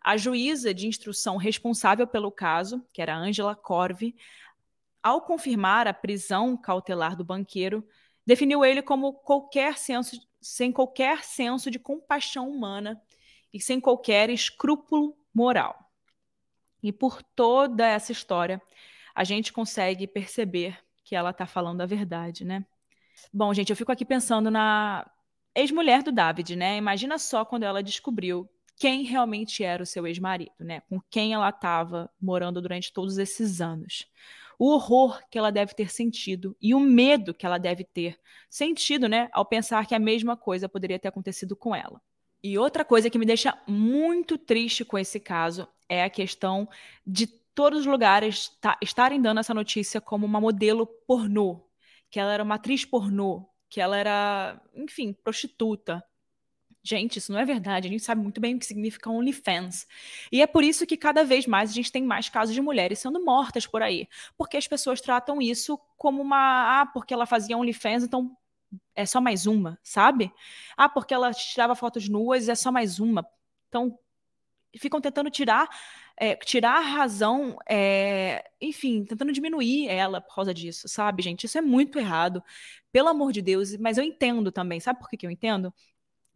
A 0.00 0.16
juíza 0.16 0.74
de 0.74 0.86
instrução 0.86 1.38
responsável 1.38 2.06
pelo 2.06 2.30
caso, 2.30 2.86
que 2.92 3.00
era 3.00 3.16
Angela 3.16 3.56
Corve, 3.56 4.14
ao 5.02 5.22
confirmar 5.22 5.86
a 5.86 5.94
prisão 5.94 6.56
cautelar 6.56 7.16
do 7.16 7.24
banqueiro, 7.24 7.86
definiu 8.26 8.64
ele 8.64 8.82
como 8.82 9.14
qualquer 9.14 9.78
senso, 9.78 10.20
sem 10.40 10.70
qualquer 10.70 11.24
senso 11.24 11.70
de 11.70 11.78
compaixão 11.78 12.50
humana 12.50 13.00
e 13.52 13.60
sem 13.60 13.80
qualquer 13.80 14.28
escrúpulo 14.28 15.16
moral. 15.34 15.83
E 16.84 16.92
por 16.92 17.22
toda 17.22 17.86
essa 17.86 18.12
história, 18.12 18.60
a 19.14 19.24
gente 19.24 19.54
consegue 19.54 20.06
perceber 20.06 20.78
que 21.02 21.16
ela 21.16 21.30
está 21.30 21.46
falando 21.46 21.80
a 21.80 21.86
verdade, 21.86 22.44
né? 22.44 22.62
Bom, 23.32 23.54
gente, 23.54 23.70
eu 23.70 23.76
fico 23.76 23.90
aqui 23.90 24.04
pensando 24.04 24.50
na 24.50 25.10
ex-mulher 25.54 26.02
do 26.02 26.12
David, 26.12 26.54
né? 26.54 26.76
Imagina 26.76 27.16
só 27.16 27.42
quando 27.42 27.62
ela 27.62 27.82
descobriu 27.82 28.46
quem 28.76 29.02
realmente 29.02 29.64
era 29.64 29.82
o 29.82 29.86
seu 29.86 30.06
ex-marido, 30.06 30.52
né? 30.60 30.82
Com 30.82 31.00
quem 31.08 31.32
ela 31.32 31.48
estava 31.48 32.10
morando 32.20 32.60
durante 32.60 32.92
todos 32.92 33.16
esses 33.16 33.62
anos. 33.62 34.06
O 34.58 34.70
horror 34.70 35.22
que 35.30 35.38
ela 35.38 35.50
deve 35.50 35.72
ter 35.72 35.90
sentido 35.90 36.54
e 36.60 36.74
o 36.74 36.80
medo 36.80 37.32
que 37.32 37.46
ela 37.46 37.56
deve 37.56 37.84
ter 37.84 38.20
sentido, 38.50 39.08
né, 39.08 39.30
ao 39.32 39.46
pensar 39.46 39.86
que 39.86 39.94
a 39.94 39.98
mesma 39.98 40.36
coisa 40.36 40.68
poderia 40.68 40.98
ter 40.98 41.08
acontecido 41.08 41.56
com 41.56 41.74
ela. 41.74 42.00
E 42.42 42.58
outra 42.58 42.84
coisa 42.84 43.08
que 43.08 43.18
me 43.18 43.24
deixa 43.24 43.58
muito 43.66 44.36
triste 44.36 44.84
com 44.84 44.98
esse 44.98 45.18
caso 45.18 45.66
é 45.88 46.04
a 46.04 46.10
questão 46.10 46.68
de 47.06 47.26
todos 47.26 47.80
os 47.80 47.86
lugares 47.86 48.50
estarem 48.82 49.20
dando 49.20 49.40
essa 49.40 49.54
notícia 49.54 50.00
como 50.00 50.26
uma 50.26 50.40
modelo 50.40 50.86
pornô, 50.86 51.64
que 52.10 52.18
ela 52.18 52.32
era 52.32 52.42
uma 52.42 52.56
atriz 52.56 52.84
pornô, 52.84 53.48
que 53.68 53.80
ela 53.80 53.96
era, 53.96 54.60
enfim, 54.74 55.12
prostituta. 55.12 56.04
Gente, 56.82 57.18
isso 57.18 57.32
não 57.32 57.38
é 57.38 57.46
verdade. 57.46 57.88
A 57.88 57.90
gente 57.90 58.02
sabe 58.02 58.20
muito 58.20 58.40
bem 58.40 58.54
o 58.54 58.58
que 58.58 58.66
significa 58.66 59.10
OnlyFans. 59.10 59.86
E 60.30 60.42
é 60.42 60.46
por 60.46 60.62
isso 60.62 60.86
que 60.86 60.98
cada 60.98 61.24
vez 61.24 61.46
mais 61.46 61.70
a 61.70 61.72
gente 61.72 61.90
tem 61.90 62.02
mais 62.02 62.28
casos 62.28 62.54
de 62.54 62.60
mulheres 62.60 62.98
sendo 62.98 63.24
mortas 63.24 63.66
por 63.66 63.82
aí. 63.82 64.06
Porque 64.36 64.58
as 64.58 64.68
pessoas 64.68 65.00
tratam 65.00 65.40
isso 65.40 65.78
como 65.96 66.20
uma. 66.20 66.82
Ah, 66.82 66.86
porque 66.86 67.14
ela 67.14 67.24
fazia 67.24 67.56
OnlyFans, 67.56 68.04
então 68.04 68.36
é 68.94 69.06
só 69.06 69.20
mais 69.20 69.46
uma, 69.46 69.78
sabe? 69.82 70.32
Ah, 70.76 70.88
porque 70.88 71.14
ela 71.14 71.32
tirava 71.32 71.74
fotos 71.74 72.08
nuas, 72.08 72.48
é 72.50 72.54
só 72.54 72.70
mais 72.70 73.00
uma. 73.00 73.26
Então, 73.68 73.98
ficam 74.78 75.00
tentando 75.00 75.30
tirar 75.30 75.68
é, 76.16 76.36
tirar 76.36 76.76
a 76.76 76.80
razão, 76.80 77.56
é, 77.68 78.44
enfim, 78.60 79.04
tentando 79.04 79.32
diminuir 79.32 79.88
ela 79.88 80.20
por 80.20 80.34
causa 80.34 80.54
disso, 80.54 80.88
sabe, 80.88 81.22
gente? 81.22 81.44
Isso 81.44 81.58
é 81.58 81.60
muito 81.60 81.98
errado, 81.98 82.42
pelo 82.92 83.08
amor 83.08 83.32
de 83.32 83.42
Deus, 83.42 83.76
mas 83.76 83.98
eu 83.98 84.04
entendo 84.04 84.52
também, 84.52 84.78
sabe 84.80 85.00
por 85.00 85.08
que, 85.08 85.16
que 85.16 85.26
eu 85.26 85.30
entendo? 85.30 85.74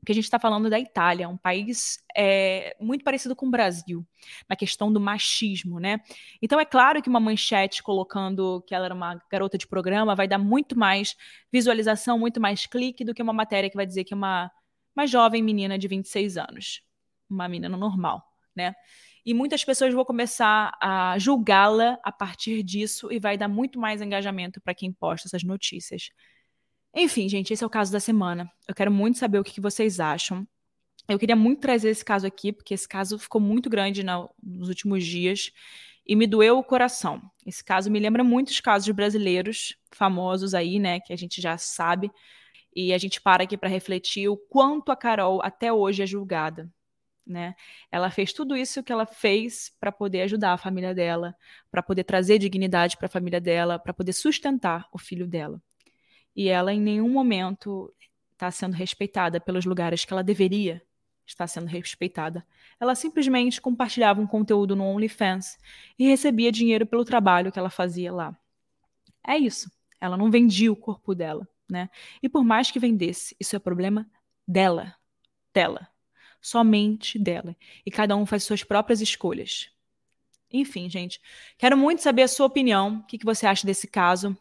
Porque 0.01 0.13
a 0.13 0.15
gente 0.15 0.25
está 0.25 0.39
falando 0.39 0.71
da 0.71 0.79
Itália, 0.79 1.29
um 1.29 1.37
país 1.37 1.99
é, 2.17 2.77
muito 2.81 3.05
parecido 3.05 3.35
com 3.35 3.47
o 3.47 3.51
Brasil, 3.51 4.07
na 4.49 4.57
questão 4.57 4.93
do 4.93 5.01
machismo, 5.01 5.81
né? 5.81 6.01
Então 6.41 6.59
é 6.59 6.65
claro 6.65 7.03
que 7.03 7.09
uma 7.09 7.21
manchete 7.21 7.83
colocando 7.83 8.63
que 8.67 8.75
ela 8.75 8.87
era 8.87 8.95
uma 8.95 9.21
garota 9.31 9.59
de 9.59 9.67
programa 9.67 10.15
vai 10.15 10.29
dar 10.29 10.39
muito 10.39 10.79
mais 10.79 11.17
visualização, 11.53 12.19
muito 12.19 12.41
mais 12.41 12.67
clique 12.67 13.05
do 13.05 13.13
que 13.15 13.23
uma 13.23 13.33
matéria 13.33 13.69
que 13.69 13.77
vai 13.77 13.87
dizer 13.87 14.05
que 14.05 14.15
é 14.15 14.17
uma, 14.17 14.51
uma 14.95 15.07
jovem 15.07 15.43
menina 15.43 15.77
de 15.79 15.89
26 15.89 16.37
anos, 16.37 16.83
uma 17.29 17.49
menina 17.49 17.77
normal, 17.77 18.23
né? 18.55 18.75
e 19.29 19.35
muitas 19.35 19.63
pessoas 19.63 19.93
vão 19.93 20.07
começar 20.07 20.73
a 20.81 21.19
julgá-la 21.19 21.99
a 22.03 22.11
partir 22.11 22.63
disso 22.63 23.13
e 23.13 23.19
vai 23.19 23.37
dar 23.37 23.47
muito 23.47 23.79
mais 23.79 24.01
engajamento 24.01 24.59
para 24.59 24.75
quem 24.75 24.91
posta 24.91 25.29
essas 25.29 25.43
notícias. 25.43 26.09
Enfim, 26.95 27.29
gente, 27.29 27.53
esse 27.53 27.63
é 27.63 27.67
o 27.67 27.69
caso 27.69 27.93
da 27.93 28.01
semana. 28.01 28.51
Eu 28.67 28.75
quero 28.75 28.91
muito 28.91 29.19
saber 29.19 29.39
o 29.39 29.45
que 29.45 29.61
vocês 29.61 30.01
acham. 30.01 30.49
Eu 31.07 31.19
queria 31.19 31.37
muito 31.37 31.61
trazer 31.61 31.91
esse 31.91 32.03
caso 32.03 32.27
aqui, 32.27 32.55
porque 32.55 32.73
esse 32.73 32.89
caso 32.89 33.19
ficou 33.19 33.39
muito 33.39 33.69
grande 33.69 34.03
nos 34.03 34.71
últimos 34.71 35.05
dias 35.05 35.53
e 36.07 36.17
me 36.17 36.27
doeu 36.27 36.59
o 36.59 36.65
coração. 36.65 37.21
Esse 37.47 37.63
caso 37.63 37.91
me 37.91 38.01
lembra 38.01 38.25
muitos 38.25 38.59
casos 38.61 38.89
brasileiros 38.95 39.77
famosos 39.93 40.55
aí, 40.55 40.79
né, 40.79 41.01
que 41.01 41.13
a 41.13 41.17
gente 41.17 41.39
já 41.43 41.59
sabe. 41.59 42.11
E 42.75 42.95
a 42.95 42.99
gente 42.99 43.21
para 43.21 43.45
aqui 43.45 43.59
para 43.59 43.69
refletir 43.69 44.27
o 44.27 44.39
quanto 44.39 44.91
a 44.91 44.97
Carol 44.97 45.43
até 45.43 45.71
hoje 45.71 46.03
é 46.03 46.07
julgada 46.07 46.73
né? 47.29 47.55
Ela 47.93 48.11
fez 48.11 48.33
tudo 48.33 48.57
isso 48.57 48.83
que 48.83 48.91
ela 48.91 49.07
fez 49.07 49.71
para 49.79 49.93
poder 49.93 50.23
ajudar 50.23 50.55
a 50.55 50.59
família 50.59 50.95
dela, 50.95 51.37
para 51.71 51.83
poder 51.83 52.05
trazer 52.05 52.39
dignidade 52.39 52.97
para 52.97 53.07
a 53.07 53.11
família 53.11 53.41
dela, 53.41 53.79
para 53.79 53.93
poder 53.93 54.15
sustentar 54.15 54.89
o 54.93 54.99
filho 54.99 55.27
dela. 55.27 55.63
E 56.35 56.49
ela 56.49 56.73
em 56.73 56.81
nenhum 56.81 57.09
momento 57.09 57.93
está 58.33 58.51
sendo 58.51 58.75
respeitada 58.75 59.41
pelos 59.41 59.65
lugares 59.65 60.05
que 60.05 60.13
ela 60.13 60.25
deveria 60.25 60.83
estar 61.27 61.47
sendo 61.47 61.67
respeitada. 61.67 62.47
Ela 62.81 62.95
simplesmente 62.95 63.61
compartilhava 63.61 64.21
um 64.21 64.27
conteúdo 64.27 64.75
no 64.75 64.85
OnlyFans 64.85 65.59
e 65.99 66.09
recebia 66.09 66.51
dinheiro 66.51 66.87
pelo 66.87 67.05
trabalho 67.05 67.53
que 67.53 67.59
ela 67.59 67.69
fazia 67.69 68.13
lá. 68.13 68.37
É 69.27 69.37
isso. 69.37 69.71
Ela 70.01 70.17
não 70.17 70.31
vendia 70.31 70.73
o 70.73 70.77
corpo 70.77 71.15
dela, 71.15 71.47
né? 71.69 71.91
E 72.23 72.29
por 72.29 72.45
mais 72.45 72.71
que 72.71 72.79
vendesse, 72.79 73.37
isso 73.39 73.55
é 73.57 73.59
problema 73.59 74.09
dela, 74.47 74.95
dela 75.53 75.89
somente 76.41 77.19
dela. 77.19 77.57
E 77.85 77.91
cada 77.91 78.17
um 78.17 78.27
faz 78.27 78.45
suas 78.45 78.63
próprias 78.63 79.01
escolhas. 79.01 79.71
Enfim, 80.53 80.89
gente, 80.89 81.21
quero 81.59 81.77
muito 81.77 82.03
saber 82.03 82.23
a 82.23 82.29
sua 82.29 82.47
opinião. 82.47 82.99
O 82.99 83.07
que, 83.07 83.19
que 83.19 83.25
você 83.25 83.47
acha 83.47 83.67
desse 83.67 83.87
caso? 83.87 84.37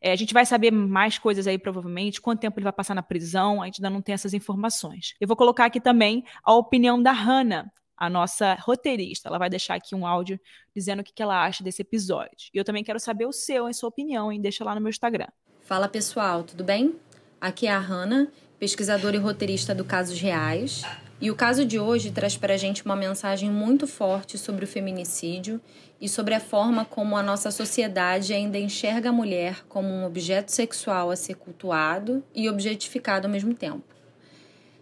É, 0.00 0.12
a 0.12 0.16
gente 0.16 0.32
vai 0.32 0.46
saber 0.46 0.70
mais 0.70 1.18
coisas 1.18 1.46
aí, 1.46 1.58
provavelmente. 1.58 2.20
Quanto 2.20 2.40
tempo 2.40 2.58
ele 2.58 2.64
vai 2.64 2.72
passar 2.72 2.94
na 2.94 3.02
prisão? 3.02 3.62
A 3.62 3.66
gente 3.66 3.80
ainda 3.80 3.90
não 3.90 4.02
tem 4.02 4.12
essas 4.12 4.34
informações. 4.34 5.14
Eu 5.20 5.26
vou 5.26 5.36
colocar 5.36 5.64
aqui 5.64 5.80
também 5.80 6.24
a 6.42 6.54
opinião 6.54 7.02
da 7.02 7.12
Hannah, 7.12 7.70
a 7.96 8.08
nossa 8.08 8.54
roteirista. 8.60 9.28
Ela 9.28 9.38
vai 9.38 9.50
deixar 9.50 9.74
aqui 9.74 9.94
um 9.94 10.06
áudio 10.06 10.38
dizendo 10.74 11.00
o 11.00 11.04
que, 11.04 11.12
que 11.12 11.22
ela 11.22 11.44
acha 11.44 11.64
desse 11.64 11.82
episódio. 11.82 12.50
E 12.54 12.58
eu 12.58 12.64
também 12.64 12.84
quero 12.84 13.00
saber 13.00 13.26
o 13.26 13.32
seu, 13.32 13.66
a 13.66 13.72
sua 13.72 13.88
opinião, 13.88 14.30
hein? 14.30 14.40
Deixa 14.40 14.62
lá 14.64 14.74
no 14.74 14.80
meu 14.80 14.90
Instagram. 14.90 15.28
Fala 15.62 15.88
pessoal, 15.88 16.44
tudo 16.44 16.62
bem? 16.62 16.94
Aqui 17.40 17.66
é 17.66 17.72
a 17.72 17.78
Hannah, 17.78 18.28
pesquisadora 18.58 19.16
e 19.16 19.18
roteirista 19.18 19.74
do 19.74 19.84
Casos 19.84 20.20
Reais. 20.20 20.82
E 21.20 21.32
o 21.32 21.34
caso 21.34 21.64
de 21.64 21.80
hoje 21.80 22.12
traz 22.12 22.36
para 22.36 22.54
a 22.54 22.56
gente 22.56 22.84
uma 22.84 22.94
mensagem 22.94 23.50
muito 23.50 23.88
forte 23.88 24.38
sobre 24.38 24.64
o 24.64 24.68
feminicídio 24.68 25.60
e 26.00 26.08
sobre 26.08 26.32
a 26.32 26.38
forma 26.38 26.84
como 26.84 27.16
a 27.16 27.22
nossa 27.24 27.50
sociedade 27.50 28.32
ainda 28.32 28.56
enxerga 28.56 29.08
a 29.08 29.12
mulher 29.12 29.64
como 29.68 29.88
um 29.88 30.04
objeto 30.04 30.52
sexual 30.52 31.10
a 31.10 31.16
ser 31.16 31.34
cultuado 31.34 32.22
e 32.32 32.48
objetificado 32.48 33.26
ao 33.26 33.32
mesmo 33.32 33.52
tempo. 33.52 33.82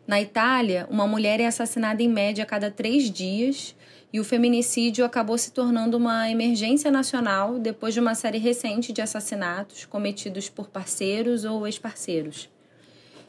Na 0.06 0.20
Itália, 0.20 0.86
uma 0.90 1.06
mulher 1.06 1.40
é 1.40 1.46
assassinada 1.46 2.02
em 2.02 2.08
média 2.08 2.44
a 2.44 2.46
cada 2.46 2.70
três 2.70 3.10
dias 3.10 3.74
e 4.12 4.20
o 4.20 4.24
feminicídio 4.24 5.06
acabou 5.06 5.38
se 5.38 5.52
tornando 5.52 5.96
uma 5.96 6.30
emergência 6.30 6.90
nacional 6.90 7.58
depois 7.58 7.94
de 7.94 8.00
uma 8.00 8.14
série 8.14 8.38
recente 8.38 8.92
de 8.92 9.00
assassinatos 9.00 9.86
cometidos 9.86 10.50
por 10.50 10.68
parceiros 10.68 11.46
ou 11.46 11.66
ex-parceiros. 11.66 12.50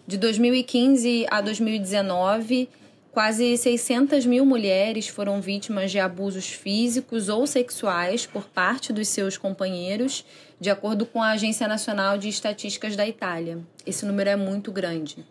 De 0.06 0.17
2015 0.17 1.26
a 1.30 1.41
2019, 1.41 2.70
quase 3.12 3.58
600 3.58 4.26
mil 4.26 4.46
mulheres 4.46 5.08
foram 5.08 5.41
vítimas 5.41 5.91
de 5.91 6.00
abusos 6.00 6.48
físicos 6.50 7.30
ou 7.30 7.48
sexuais 7.48 8.26
por 8.26 8.48
parte 8.48 8.93
dos 8.93 9.08
seus 9.08 9.38
companheiros, 9.38 10.26
de 10.60 10.70
acordo 10.70 11.06
com 11.06 11.22
a 11.22 11.32
Agência 11.32 11.67
Nacional 11.67 12.17
de 12.17 12.30
Estatísticas 12.30 12.96
da 12.96 13.08
Itália. 13.08 13.60
Esse 13.86 14.06
número 14.06 14.30
é 14.30 14.36
muito 14.36 14.72
grande. 14.72 15.26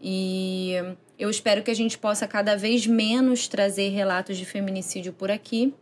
E 0.00 0.74
eu 1.18 1.28
espero 1.28 1.62
que 1.62 1.70
a 1.70 1.74
gente 1.74 1.98
possa 1.98 2.26
cada 2.26 2.56
vez 2.56 2.86
menos 2.86 3.48
trazer 3.48 3.88
relatos 3.88 4.36
de 4.36 4.44
feminicídio 4.44 5.12
por 5.12 5.30
aqui. 5.30 5.74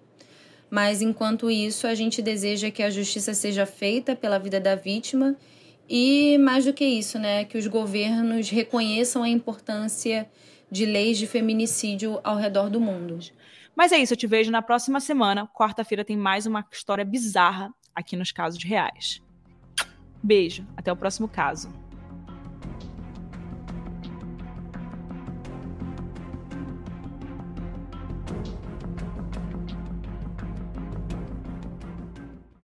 Mas 0.70 1.00
enquanto 1.00 1.50
isso, 1.50 1.86
a 1.86 1.94
gente 1.94 2.20
deseja 2.20 2.70
que 2.70 2.82
a 2.82 2.90
justiça 2.90 3.34
seja 3.34 3.66
feita 3.66 4.16
pela 4.16 4.38
vida 4.38 4.58
da 4.58 4.74
vítima 4.74 5.36
e 5.88 6.36
mais 6.38 6.64
do 6.64 6.72
que 6.72 6.84
isso, 6.84 7.18
né, 7.18 7.44
que 7.44 7.56
os 7.56 7.66
governos 7.66 8.50
reconheçam 8.50 9.22
a 9.22 9.28
importância 9.28 10.28
de 10.70 10.84
leis 10.84 11.18
de 11.18 11.26
feminicídio 11.26 12.20
ao 12.24 12.36
redor 12.36 12.68
do 12.70 12.80
mundo. 12.80 13.18
Mas 13.74 13.92
é 13.92 13.98
isso, 13.98 14.14
eu 14.14 14.16
te 14.16 14.26
vejo 14.26 14.50
na 14.50 14.62
próxima 14.62 15.00
semana. 15.00 15.46
Quarta-feira 15.46 16.04
tem 16.04 16.16
mais 16.16 16.46
uma 16.46 16.64
história 16.72 17.04
bizarra 17.04 17.72
aqui 17.94 18.16
nos 18.16 18.32
casos 18.32 18.62
reais. 18.64 19.22
Beijo, 20.22 20.66
até 20.76 20.90
o 20.90 20.96
próximo 20.96 21.28
caso. 21.28 21.72